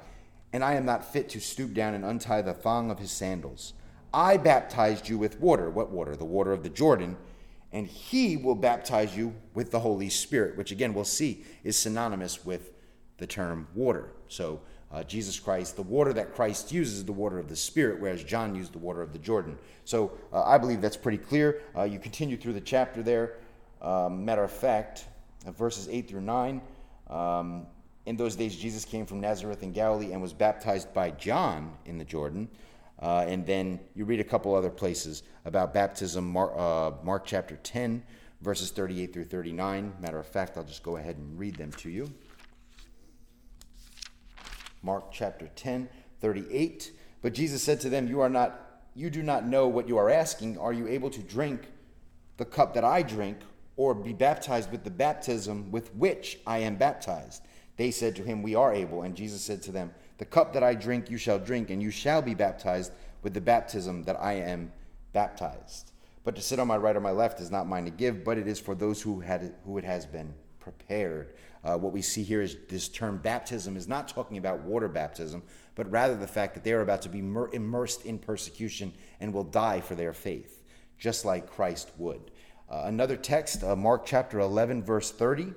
and 0.53 0.65
I 0.65 0.75
am 0.75 0.85
not 0.85 1.13
fit 1.13 1.29
to 1.31 1.41
stoop 1.41 1.75
down 1.75 1.95
and 1.95 2.05
untie 2.05 2.43
the 2.43 2.53
thong 2.53 2.91
of 2.91 2.99
his 2.99 3.11
sandals. 3.11 3.75
I 4.13 4.37
baptized 4.37 5.09
you 5.09 5.19
with 5.19 5.41
water. 5.41 5.69
What 5.69 5.91
water? 5.91 6.17
The 6.17 6.25
water 6.25 6.53
of 6.53 6.63
the 6.63 6.71
Jordan. 6.71 7.17
And 7.73 7.87
he 7.87 8.37
will 8.37 8.55
baptize 8.55 9.17
you 9.17 9.35
with 9.53 9.71
the 9.71 9.81
Holy 9.81 10.09
Spirit, 10.09 10.57
which 10.57 10.71
again 10.71 10.95
we'll 10.95 11.05
see 11.05 11.45
is 11.63 11.77
synonymous 11.77 12.45
with 12.45 12.73
the 13.19 13.27
term 13.27 13.69
water. 13.75 14.13
So, 14.29 14.61
uh, 14.93 15.03
Jesus 15.03 15.39
Christ, 15.39 15.77
the 15.77 15.83
water 15.83 16.13
that 16.13 16.35
Christ 16.35 16.73
uses 16.73 16.99
is 16.99 17.05
the 17.05 17.13
water 17.13 17.39
of 17.39 17.49
the 17.49 17.57
Spirit, 17.57 18.01
whereas 18.01 18.23
John 18.23 18.55
used 18.55 18.73
the 18.73 18.79
water 18.79 19.03
of 19.03 19.13
the 19.13 19.19
Jordan. 19.19 19.59
So, 19.85 20.13
uh, 20.33 20.45
I 20.45 20.59
believe 20.59 20.81
that's 20.81 20.97
pretty 20.97 21.19
clear. 21.19 21.61
Uh, 21.77 21.83
you 21.83 21.99
continue 21.99 22.37
through 22.37 22.53
the 22.53 22.61
chapter 22.61 23.03
there. 23.03 23.35
Um, 23.83 24.25
matter 24.25 24.43
of 24.43 24.51
fact, 24.51 25.07
uh, 25.47 25.53
verses 25.53 25.89
8 25.89 26.09
through 26.09 26.23
9. 26.23 26.61
Um, 27.09 27.67
in 28.07 28.17
those 28.17 28.37
days, 28.37 28.57
Jesus 28.57 28.85
came 28.85 29.05
from 29.07 29.21
Nazareth 29.21 29.63
in 29.63 29.73
Galilee 29.73 30.13
and 30.13 30.23
was 30.23 30.33
baptized 30.33 30.93
by 30.95 31.11
John 31.11 31.77
in 31.85 31.99
the 31.99 32.05
Jordan. 32.05 32.49
Uh, 33.01 33.27
and 33.29 33.45
then 33.45 33.79
you 33.95 34.05
read 34.05 34.21
a 34.21 34.25
couple 34.25 34.55
other 34.55 34.71
places 34.71 35.23
about 35.45 35.75
baptism, 35.75 36.27
Mark, 36.27 36.53
uh, 36.57 36.93
Mark 37.05 37.25
chapter 37.27 37.57
10, 37.57 38.03
verses 38.41 38.71
38 38.71 39.13
through 39.13 39.25
39. 39.25 39.93
Matter 40.01 40.19
of 40.19 40.27
fact, 40.27 40.57
I'll 40.57 40.65
just 40.65 40.83
go 40.83 40.97
ahead 40.97 41.17
and 41.17 41.39
read 41.39 41.57
them 41.57 41.73
to 41.73 41.91
you. 41.91 42.11
Mark 44.83 45.11
chapter 45.13 45.49
10, 45.57 45.89
38. 46.21 46.93
But 47.23 47.35
Jesus 47.35 47.63
said 47.63 47.81
to 47.81 47.89
them, 47.89 48.07
You 48.07 48.21
are 48.21 48.29
not, 48.29 48.83
you 48.95 49.11
do 49.11 49.23
not 49.23 49.47
know 49.47 49.69
what 49.69 49.89
you 49.89 49.99
are 49.99 50.09
asking. 50.09 50.59
Are 50.59 50.73
you 50.73 50.87
able 50.87 51.11
to 51.11 51.21
drink 51.21 51.69
the 52.37 52.45
cup 52.45 52.75
that 52.75 52.85
I 52.85 53.03
drink, 53.03 53.39
or 53.77 53.95
be 53.95 54.13
baptized 54.13 54.71
with 54.71 54.85
the 54.85 54.91
baptism 54.91 55.71
with 55.71 55.95
which 55.95 56.39
I 56.47 56.59
am 56.59 56.77
baptized? 56.77 57.43
They 57.77 57.91
said 57.91 58.17
to 58.17 58.23
him, 58.23 58.43
We 58.43 58.55
are 58.55 58.73
able. 58.73 59.03
And 59.03 59.15
Jesus 59.15 59.43
said 59.43 59.63
to 59.63 59.73
them, 59.73 59.93
The 60.19 60.25
cup 60.25 60.53
that 60.55 60.63
I 60.63 60.75
drink, 60.75 61.11
you 61.11 61.19
shall 61.19 61.39
drink, 61.39 61.71
and 61.71 61.83
you 61.83 61.91
shall 61.91 62.23
be 62.23 62.35
baptized 62.35 62.93
with 63.23 63.35
the 63.35 63.41
baptism 63.41 64.05
that 64.05 64.21
I 64.21 64.35
am 64.35 64.73
baptized. 65.13 65.93
But 66.25 66.35
to 66.37 66.43
sit 66.43 66.59
on 66.59 66.67
my 66.67 66.77
right 66.77 66.97
or 66.97 67.01
my 67.01 67.13
left 67.13 67.41
is 67.41 67.51
not 67.51 67.69
mine 67.69 67.85
to 67.85 67.91
give, 67.91 68.25
but 68.25 68.39
it 68.39 68.49
is 68.49 68.59
for 68.59 68.75
those 68.75 69.01
who, 69.01 69.21
had, 69.21 69.55
who 69.65 69.79
it 69.79 69.85
has 69.85 70.07
been 70.07 70.35
prepared. 70.59 71.35
Uh, 71.63 71.77
what 71.77 71.93
we 71.93 72.03
see 72.03 72.23
here 72.23 72.43
is 72.43 72.57
this 72.69 72.89
term 72.89 73.19
baptism 73.19 73.77
is 73.77 73.87
not 73.87 74.09
talking 74.09 74.37
about 74.37 74.61
water 74.63 74.89
baptism, 74.89 75.43
but 75.77 75.91
rather 75.91 76.17
the 76.17 76.27
fact 76.27 76.55
that 76.55 76.65
they 76.65 76.73
are 76.73 76.81
about 76.81 77.03
to 77.03 77.09
be 77.09 77.21
immersed 77.21 78.05
in 78.05 78.19
persecution 78.19 78.93
and 79.21 79.33
will 79.33 79.45
die 79.45 79.81
for 79.81 79.95
their 79.95 80.13
faith, 80.13 80.65
just 80.99 81.25
like 81.25 81.49
Christ 81.49 81.91
would. 81.99 82.33
Uh, 82.69 82.83
another 82.87 83.17
text, 83.17 83.63
uh, 83.63 83.77
Mark 83.77 84.05
chapter 84.05 84.41
11, 84.41 84.83
verse 84.83 85.13
30. 85.13 85.53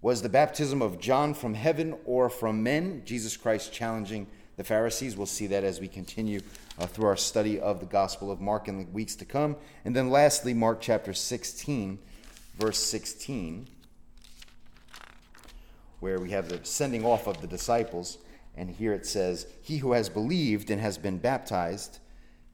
Was 0.00 0.22
the 0.22 0.28
baptism 0.28 0.80
of 0.80 0.98
John 0.98 1.34
from 1.34 1.54
heaven 1.54 1.96
or 2.04 2.30
from 2.30 2.62
men? 2.62 3.02
Jesus 3.04 3.36
Christ 3.36 3.72
challenging 3.72 4.26
the 4.56 4.64
Pharisees. 4.64 5.16
We'll 5.16 5.26
see 5.26 5.46
that 5.48 5.62
as 5.62 5.80
we 5.80 5.88
continue 5.88 6.40
uh, 6.78 6.86
through 6.86 7.06
our 7.06 7.16
study 7.16 7.60
of 7.60 7.80
the 7.80 7.86
Gospel 7.86 8.30
of 8.30 8.40
Mark 8.40 8.66
in 8.66 8.78
the 8.78 8.84
weeks 8.92 9.14
to 9.16 9.24
come. 9.26 9.56
And 9.84 9.94
then 9.94 10.10
lastly, 10.10 10.54
Mark 10.54 10.80
chapter 10.80 11.12
16, 11.12 11.98
verse 12.58 12.78
16, 12.78 13.68
where 16.00 16.18
we 16.18 16.30
have 16.30 16.48
the 16.48 16.60
sending 16.62 17.04
off 17.04 17.26
of 17.26 17.40
the 17.42 17.46
disciples. 17.46 18.18
And 18.56 18.70
here 18.70 18.94
it 18.94 19.06
says, 19.06 19.46
He 19.60 19.78
who 19.78 19.92
has 19.92 20.08
believed 20.08 20.70
and 20.70 20.80
has 20.80 20.96
been 20.96 21.18
baptized 21.18 21.98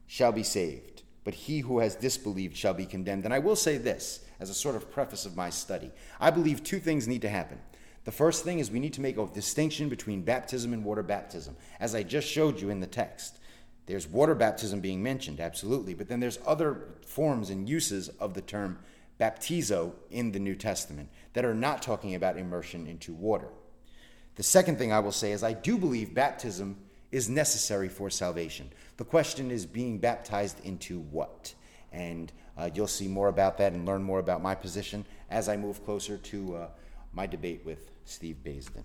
shall 0.07 0.33
be 0.33 0.43
saved, 0.43 0.90
but 1.23 1.33
he 1.33 1.59
who 1.59 1.79
has 1.79 1.95
disbelieved 1.95 2.57
shall 2.57 2.73
be 2.73 2.85
condemned. 2.85 3.25
And 3.25 3.33
I 3.33 3.39
will 3.39 3.55
say 3.55 3.77
this 3.77 4.21
as 4.39 4.49
a 4.49 4.55
sort 4.55 4.75
of 4.75 4.91
preface 4.91 5.25
of 5.25 5.35
my 5.35 5.49
study. 5.49 5.91
I 6.19 6.31
believe 6.31 6.63
two 6.63 6.79
things 6.79 7.07
need 7.07 7.21
to 7.21 7.29
happen. 7.29 7.59
The 8.03 8.11
first 8.11 8.43
thing 8.43 8.59
is 8.59 8.71
we 8.71 8.79
need 8.79 8.93
to 8.93 9.01
make 9.01 9.17
a 9.17 9.27
distinction 9.27 9.87
between 9.87 10.23
baptism 10.23 10.73
and 10.73 10.83
water 10.83 11.03
baptism, 11.03 11.55
as 11.79 11.93
I 11.93 12.01
just 12.01 12.27
showed 12.27 12.59
you 12.59 12.69
in 12.71 12.79
the 12.79 12.87
text. 12.87 13.37
There's 13.85 14.07
water 14.07 14.33
baptism 14.33 14.79
being 14.79 15.03
mentioned, 15.03 15.39
absolutely, 15.39 15.93
but 15.93 16.07
then 16.07 16.19
there's 16.19 16.39
other 16.45 16.95
forms 17.05 17.49
and 17.49 17.69
uses 17.69 18.09
of 18.09 18.33
the 18.33 18.41
term 18.41 18.79
baptizo 19.19 19.93
in 20.09 20.31
the 20.31 20.39
New 20.39 20.55
Testament 20.55 21.09
that 21.33 21.45
are 21.45 21.53
not 21.53 21.83
talking 21.83 22.15
about 22.15 22.37
immersion 22.37 22.87
into 22.87 23.13
water. 23.13 23.49
The 24.35 24.43
second 24.43 24.77
thing 24.77 24.91
I 24.91 24.99
will 24.99 25.11
say 25.11 25.31
is 25.31 25.43
I 25.43 25.53
do 25.53 25.77
believe 25.77 26.15
baptism 26.15 26.77
is 27.11 27.29
necessary 27.29 27.89
for 27.89 28.09
salvation. 28.09 28.71
The 28.97 29.03
question 29.03 29.51
is 29.51 29.65
being 29.65 29.97
baptized 29.97 30.63
into 30.65 30.99
what? 30.99 31.53
And 31.91 32.31
uh, 32.57 32.69
you'll 32.73 32.87
see 32.87 33.07
more 33.07 33.27
about 33.27 33.57
that 33.57 33.73
and 33.73 33.85
learn 33.85 34.03
more 34.03 34.19
about 34.19 34.41
my 34.41 34.55
position 34.55 35.05
as 35.29 35.49
I 35.49 35.57
move 35.57 35.83
closer 35.83 36.17
to 36.17 36.55
uh, 36.55 36.67
my 37.13 37.27
debate 37.27 37.61
with 37.65 37.91
Steve 38.05 38.37
Baisden. 38.43 38.83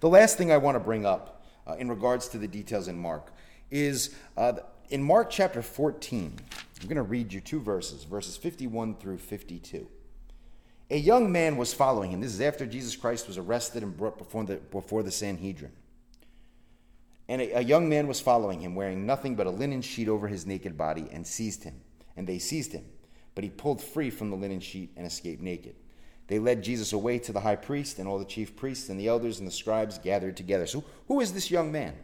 The 0.00 0.08
last 0.08 0.38
thing 0.38 0.52
I 0.52 0.56
want 0.56 0.76
to 0.76 0.80
bring 0.80 1.04
up 1.04 1.44
uh, 1.66 1.74
in 1.74 1.88
regards 1.88 2.28
to 2.28 2.38
the 2.38 2.48
details 2.48 2.88
in 2.88 2.98
Mark 2.98 3.32
is 3.70 4.14
uh, 4.36 4.54
in 4.90 5.02
Mark 5.02 5.30
chapter 5.30 5.62
14. 5.62 6.38
I'm 6.80 6.86
going 6.86 6.96
to 6.96 7.02
read 7.02 7.32
you 7.32 7.40
two 7.40 7.60
verses, 7.60 8.04
verses 8.04 8.36
51 8.36 8.96
through 8.96 9.18
52. 9.18 9.86
A 10.90 10.96
young 10.96 11.30
man 11.30 11.56
was 11.56 11.72
following 11.72 12.10
him. 12.10 12.20
This 12.20 12.34
is 12.34 12.40
after 12.40 12.66
Jesus 12.66 12.96
Christ 12.96 13.28
was 13.28 13.38
arrested 13.38 13.82
and 13.82 13.96
brought 13.96 14.18
before 14.18 14.44
the, 14.44 14.56
before 14.56 15.02
the 15.02 15.10
Sanhedrin. 15.10 15.72
And 17.30 17.40
a, 17.40 17.60
a 17.60 17.62
young 17.62 17.88
man 17.88 18.06
was 18.06 18.20
following 18.20 18.60
him, 18.60 18.74
wearing 18.74 19.06
nothing 19.06 19.36
but 19.36 19.46
a 19.46 19.50
linen 19.50 19.80
sheet 19.80 20.08
over 20.08 20.28
his 20.28 20.44
naked 20.44 20.76
body, 20.76 21.08
and 21.10 21.26
seized 21.26 21.64
him 21.64 21.80
and 22.20 22.28
they 22.28 22.38
seized 22.38 22.72
him. 22.72 22.84
But 23.34 23.44
he 23.44 23.50
pulled 23.50 23.80
free 23.80 24.10
from 24.10 24.28
the 24.28 24.36
linen 24.36 24.60
sheet 24.60 24.92
and 24.94 25.06
escaped 25.06 25.40
naked. 25.40 25.74
They 26.26 26.38
led 26.38 26.62
Jesus 26.62 26.92
away 26.92 27.18
to 27.20 27.32
the 27.32 27.40
high 27.40 27.56
priest, 27.56 27.98
and 27.98 28.06
all 28.06 28.18
the 28.18 28.26
chief 28.26 28.54
priests 28.54 28.90
and 28.90 29.00
the 29.00 29.08
elders 29.08 29.38
and 29.38 29.48
the 29.48 29.52
scribes 29.52 29.96
gathered 29.98 30.36
together. 30.36 30.66
So, 30.66 30.84
who 31.08 31.20
is 31.20 31.32
this 31.32 31.50
young 31.50 31.72
man? 31.72 31.94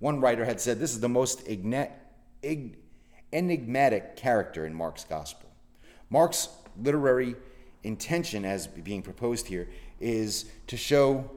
One 0.00 0.20
writer 0.20 0.44
had 0.44 0.60
said 0.60 0.80
this 0.80 0.90
is 0.90 1.00
the 1.00 1.08
most 1.08 1.48
enigmatic 3.32 4.16
character 4.16 4.66
in 4.66 4.74
Mark's 4.74 5.04
gospel. 5.04 5.48
Mark's 6.10 6.48
literary 6.76 7.36
intention, 7.84 8.44
as 8.44 8.66
being 8.66 9.02
proposed 9.02 9.46
here, 9.46 9.68
is 10.00 10.46
to 10.66 10.76
show 10.76 11.30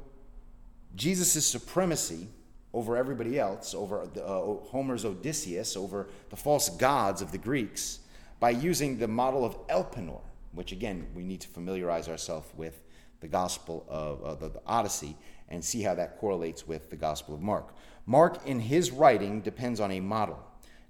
Jesus' 0.95 1.45
supremacy 1.45 2.29
over 2.77 2.95
everybody 2.95 3.39
else, 3.39 3.73
over 3.73 4.03
uh, 4.03 4.67
Homer's 4.69 5.03
Odysseus, 5.03 5.75
over 5.75 6.09
the 6.29 6.35
false 6.35 6.69
gods 6.69 7.23
of 7.23 7.31
the 7.31 7.37
Greeks, 7.39 8.01
by 8.39 8.51
using 8.51 8.99
the 8.99 9.07
model 9.07 9.43
of 9.43 9.57
Elpenor, 9.67 10.21
which 10.53 10.71
again, 10.71 11.07
we 11.15 11.23
need 11.23 11.41
to 11.41 11.47
familiarize 11.47 12.07
ourselves 12.07 12.47
with 12.55 12.83
the 13.19 13.27
Gospel 13.27 13.83
of 13.89 14.23
uh, 14.23 14.35
the, 14.35 14.49
the 14.49 14.61
Odyssey 14.67 15.17
and 15.49 15.65
see 15.65 15.81
how 15.81 15.95
that 15.95 16.19
correlates 16.19 16.67
with 16.67 16.91
the 16.91 16.95
Gospel 16.95 17.33
of 17.33 17.41
Mark. 17.41 17.73
Mark, 18.05 18.45
in 18.45 18.59
his 18.59 18.91
writing, 18.91 19.41
depends 19.41 19.79
on 19.79 19.89
a 19.89 19.99
model, 19.99 20.39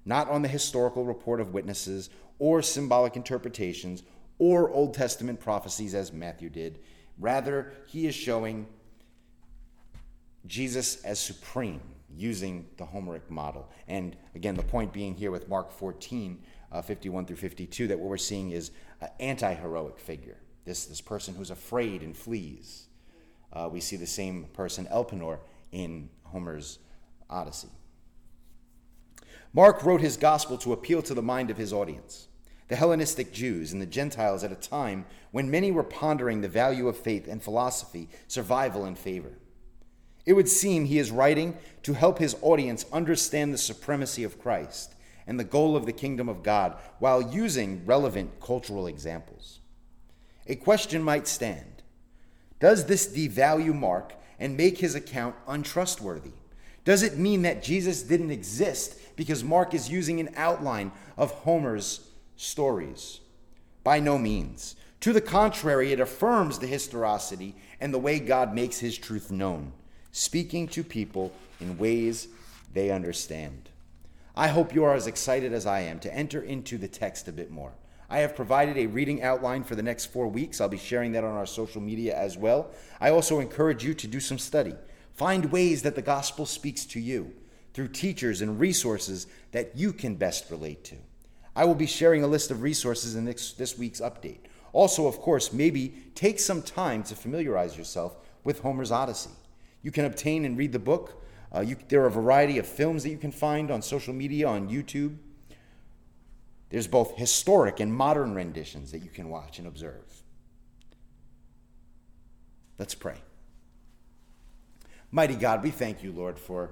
not 0.04 0.30
on 0.30 0.42
the 0.42 0.50
historical 0.50 1.06
report 1.06 1.40
of 1.40 1.54
witnesses 1.54 2.10
or 2.38 2.62
symbolic 2.62 3.16
interpretations 3.16 4.04
or 4.40 4.70
Old 4.72 4.94
Testament 4.94 5.40
prophecies 5.40 5.96
as 5.96 6.12
Matthew 6.12 6.50
did. 6.50 6.80
Rather, 7.18 7.72
he 7.86 8.08
is 8.08 8.14
showing 8.14 8.68
Jesus 10.48 11.04
as 11.04 11.20
supreme 11.20 11.82
using 12.16 12.66
the 12.78 12.86
Homeric 12.86 13.30
model. 13.30 13.70
And 13.88 14.16
again, 14.36 14.56
the 14.56 14.64
point 14.64 14.94
being 14.94 15.16
here 15.16 15.32
with 15.32 15.48
Mark 15.48 15.72
14 15.72 16.40
uh, 16.72 16.82
51 16.82 17.26
through 17.26 17.38
52, 17.38 17.88
that 17.88 18.00
what 18.00 18.10
we're 18.10 18.18
seeing 18.18 18.52
is 18.52 18.72
an 19.02 19.10
anti 19.20 19.54
heroic 19.54 20.00
figure, 20.00 20.38
this, 20.66 20.86
this 20.86 21.02
person 21.02 21.36
who's 21.36 21.52
afraid 21.52 22.02
and 22.02 22.16
flees. 22.16 22.88
Uh, 23.54 23.70
we 23.72 23.80
see 23.80 23.96
the 23.96 24.08
same 24.08 24.46
person, 24.54 24.88
Elpenor, 24.92 25.40
in 25.72 26.10
Homer's 26.24 26.80
Odyssey. 27.30 27.70
Mark 29.54 29.84
wrote 29.84 30.02
his 30.02 30.18
gospel 30.18 30.58
to 30.58 30.74
appeal 30.74 31.02
to 31.02 31.14
the 31.14 31.22
mind 31.22 31.50
of 31.50 31.58
his 31.58 31.72
audience, 31.72 32.28
the 32.68 32.76
Hellenistic 32.76 33.32
Jews 33.32 33.72
and 33.72 33.82
the 33.82 33.86
Gentiles, 33.86 34.44
at 34.44 34.52
a 34.52 34.56
time 34.56 35.06
when 35.32 35.50
many 35.50 35.72
were 35.72 35.84
pondering 35.84 36.42
the 36.42 36.50
value 36.50 36.88
of 36.88 36.98
faith 36.98 37.28
and 37.28 37.42
philosophy, 37.42 38.10
survival 38.28 38.84
and 38.84 38.98
favor. 38.98 39.32
It 40.28 40.34
would 40.34 40.50
seem 40.50 40.86
he 40.86 41.00
is 41.00 41.10
writing 41.10 41.58
to 41.84 41.94
help 41.94 42.20
his 42.20 42.36
audience 42.42 42.86
understand 42.92 43.54
the 43.54 43.58
supremacy 43.58 44.26
of 44.26 44.40
Christ 44.40 44.94
and 45.26 45.40
the 45.40 45.46
goal 45.46 45.78
of 45.78 45.86
the 45.86 45.94
kingdom 45.94 46.28
of 46.28 46.44
God 46.44 46.76
while 47.00 47.22
using 47.34 47.86
relevant 47.86 48.42
cultural 48.42 48.88
examples. 48.88 49.60
A 50.46 50.56
question 50.56 51.02
might 51.02 51.30
stand 51.30 51.82
Does 52.60 52.86
this 52.86 53.08
devalue 53.08 53.74
Mark 53.74 54.14
and 54.38 54.58
make 54.58 54.80
his 54.80 54.96
account 54.96 55.34
untrustworthy? 55.48 56.34
Does 56.84 57.04
it 57.04 57.18
mean 57.18 57.44
that 57.44 57.64
Jesus 57.64 58.04
didn't 58.04 58.32
exist 58.32 59.00
because 59.16 59.46
Mark 59.46 59.74
is 59.74 59.90
using 59.90 60.20
an 60.20 60.30
outline 60.36 60.92
of 61.16 61.32
Homer's 61.32 62.06
stories? 62.36 63.22
By 63.86 64.02
no 64.02 64.18
means. 64.18 64.76
To 65.02 65.14
the 65.14 65.22
contrary, 65.22 65.94
it 65.94 66.02
affirms 66.02 66.60
the 66.60 66.68
historicity 66.68 67.56
and 67.80 67.94
the 67.94 68.00
way 68.00 68.20
God 68.20 68.54
makes 68.54 68.80
his 68.80 68.98
truth 68.98 69.32
known, 69.32 69.72
speaking 70.18 70.68
to 70.68 70.84
people 70.84 71.32
in 71.62 71.78
ways 71.78 72.28
they 72.74 72.90
understand. 72.90 73.70
I 74.36 74.48
hope 74.48 74.74
you 74.74 74.84
are 74.84 74.96
as 74.96 75.06
excited 75.06 75.54
as 75.54 75.68
I 75.68 75.82
am 75.82 76.00
to 76.00 76.14
enter 76.14 76.42
into 76.42 76.80
the 76.80 76.88
text 76.88 77.28
a 77.28 77.32
bit 77.32 77.52
more. 77.52 77.74
I 78.10 78.20
have 78.20 78.36
provided 78.36 78.78
a 78.78 78.88
reading 78.88 79.22
outline 79.22 79.64
for 79.64 79.76
the 79.76 79.84
next 79.84 80.08
four 80.08 80.28
weeks. 80.28 80.60
I'll 80.60 80.70
be 80.70 80.78
sharing 80.78 81.12
that 81.12 81.24
on 81.24 81.36
our 81.36 81.46
social 81.46 81.82
media 81.82 82.18
as 82.18 82.36
well. 82.36 82.72
I 83.00 83.12
also 83.12 83.40
encourage 83.40 83.84
you 83.84 83.94
to 83.94 84.08
do 84.08 84.20
some 84.20 84.40
study. 84.40 84.74
Find 85.14 85.52
ways 85.52 85.84
that 85.84 85.96
the 85.96 86.02
gospel 86.02 86.48
speaks 86.48 86.84
to 86.86 87.00
you 87.00 87.34
through 87.76 87.90
teachers 87.90 88.42
and 88.42 88.60
resources 88.60 89.28
that 89.52 89.78
you 89.78 89.94
can 89.94 90.16
best 90.16 90.50
relate 90.50 90.84
to. 90.86 90.96
I 91.56 91.66
will 91.66 91.76
be 91.76 91.86
sharing 91.86 92.24
a 92.24 92.28
list 92.28 92.50
of 92.50 92.64
resources 92.64 93.16
in 93.16 93.26
this, 93.26 93.54
this 93.54 93.78
week's 93.78 94.02
update. 94.02 94.40
Also, 94.74 95.06
of 95.06 95.20
course, 95.20 95.54
maybe 95.54 95.94
take 96.16 96.40
some 96.40 96.64
time 96.64 97.04
to 97.04 97.16
familiarize 97.16 97.78
yourself 97.78 98.16
with 98.44 98.62
Homer's 98.62 98.92
Odyssey. 98.92 99.32
You 99.88 99.92
can 99.92 100.04
obtain 100.04 100.44
and 100.44 100.58
read 100.58 100.74
the 100.74 100.80
book. 100.80 101.24
Uh, 101.56 101.62
you, 101.62 101.78
there 101.88 102.04
are 102.04 102.08
a 102.08 102.12
variety 102.12 102.58
of 102.58 102.68
films 102.68 103.04
that 103.04 103.10
you 103.10 103.18
can 103.18 103.32
find 103.32 103.72
on 103.72 103.82
social 103.82 104.14
media, 104.14 104.46
on 104.46 104.68
YouTube. 104.68 105.16
There's 106.72 106.88
both 106.88 107.16
historic 107.16 107.80
and 107.80 107.94
modern 107.94 108.36
renditions 108.36 108.92
that 108.92 109.00
you 109.00 109.10
can 109.10 109.30
watch 109.30 109.60
and 109.60 109.66
observe. 109.66 110.04
Let's 112.78 112.96
pray. 112.96 113.16
Mighty 115.10 115.36
God, 115.36 115.64
we 115.64 115.70
thank 115.70 116.04
you, 116.04 116.12
Lord, 116.12 116.38
for 116.38 116.72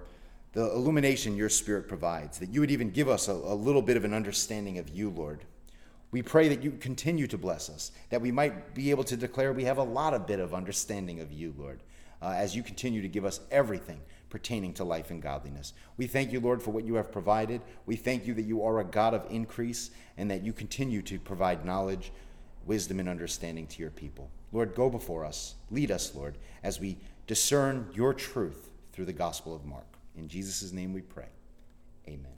the 0.52 0.70
illumination 0.74 1.38
your 1.38 1.48
Spirit 1.48 1.88
provides, 1.88 2.40
that 2.40 2.50
you 2.50 2.60
would 2.60 2.70
even 2.70 2.90
give 2.90 3.08
us 3.08 3.30
a, 3.30 3.32
a, 3.32 3.56
little 3.56 3.82
bit 3.82 3.96
of 3.96 4.04
an 4.04 4.14
understanding 4.14 4.78
of 4.78 4.90
you, 4.90 5.10
Lord. 5.10 5.46
We 6.12 6.22
pray 6.22 6.50
that 6.50 6.64
you 6.64 6.72
continue 6.72 7.28
to 7.28 7.38
bless 7.38 7.70
us, 7.70 7.94
that 8.10 8.20
we 8.20 8.34
might 8.34 8.76
be 8.76 8.92
able 8.92 9.06
to 9.06 9.16
declare 9.16 9.54
we 9.54 9.64
have 9.64 9.78
a 9.78 9.84
lot 9.84 10.14
of 10.14 10.28
bit 10.28 10.42
of 10.42 10.54
understanding 10.54 11.22
of 11.22 11.32
you, 11.32 11.56
Lord, 11.58 11.80
uh, 12.22 12.34
as 12.36 12.56
you 12.56 12.64
continue 12.64 13.02
to 13.02 13.08
give 13.08 13.26
us 13.26 13.40
everything 13.52 14.02
pertaining 14.30 14.74
to 14.74 14.84
life 14.84 15.12
and 15.12 15.22
godliness. 15.22 15.74
We 15.98 16.08
thank 16.08 16.32
you, 16.32 16.40
Lord, 16.40 16.62
for 16.62 16.72
what 16.72 16.84
you 16.84 16.96
have 16.96 17.12
provided. 17.12 17.62
We 17.86 17.96
thank 17.96 18.28
you 18.28 18.34
that 18.34 18.42
you 18.44 18.64
are 18.64 18.80
a 18.80 18.84
God 18.84 19.14
of 19.14 19.26
increase 19.30 19.92
and 20.18 20.30
that 20.30 20.44
you 20.44 20.52
continue 20.52 21.02
to 21.04 21.20
provide 21.20 21.66
knowledge, 21.66 22.12
wisdom, 22.66 23.00
and 23.00 23.08
understanding 23.08 23.68
to 23.68 23.82
your 23.82 23.92
people. 23.92 24.30
Lord, 24.52 24.76
go 24.76 24.90
before 24.90 25.26
us. 25.26 25.56
Lead 25.72 25.92
us, 25.92 26.14
Lord, 26.16 26.38
as 26.64 26.80
we 26.80 26.98
discern 27.28 27.90
your 27.94 28.14
truth 28.14 28.70
through 28.92 29.06
the 29.06 29.14
Gospel 29.14 29.56
of 29.56 29.66
Mark. 29.66 29.88
In 30.18 30.28
Jesus' 30.28 30.72
name 30.72 30.94
we 30.94 31.02
pray. 31.02 31.30
Amen. 32.08 32.32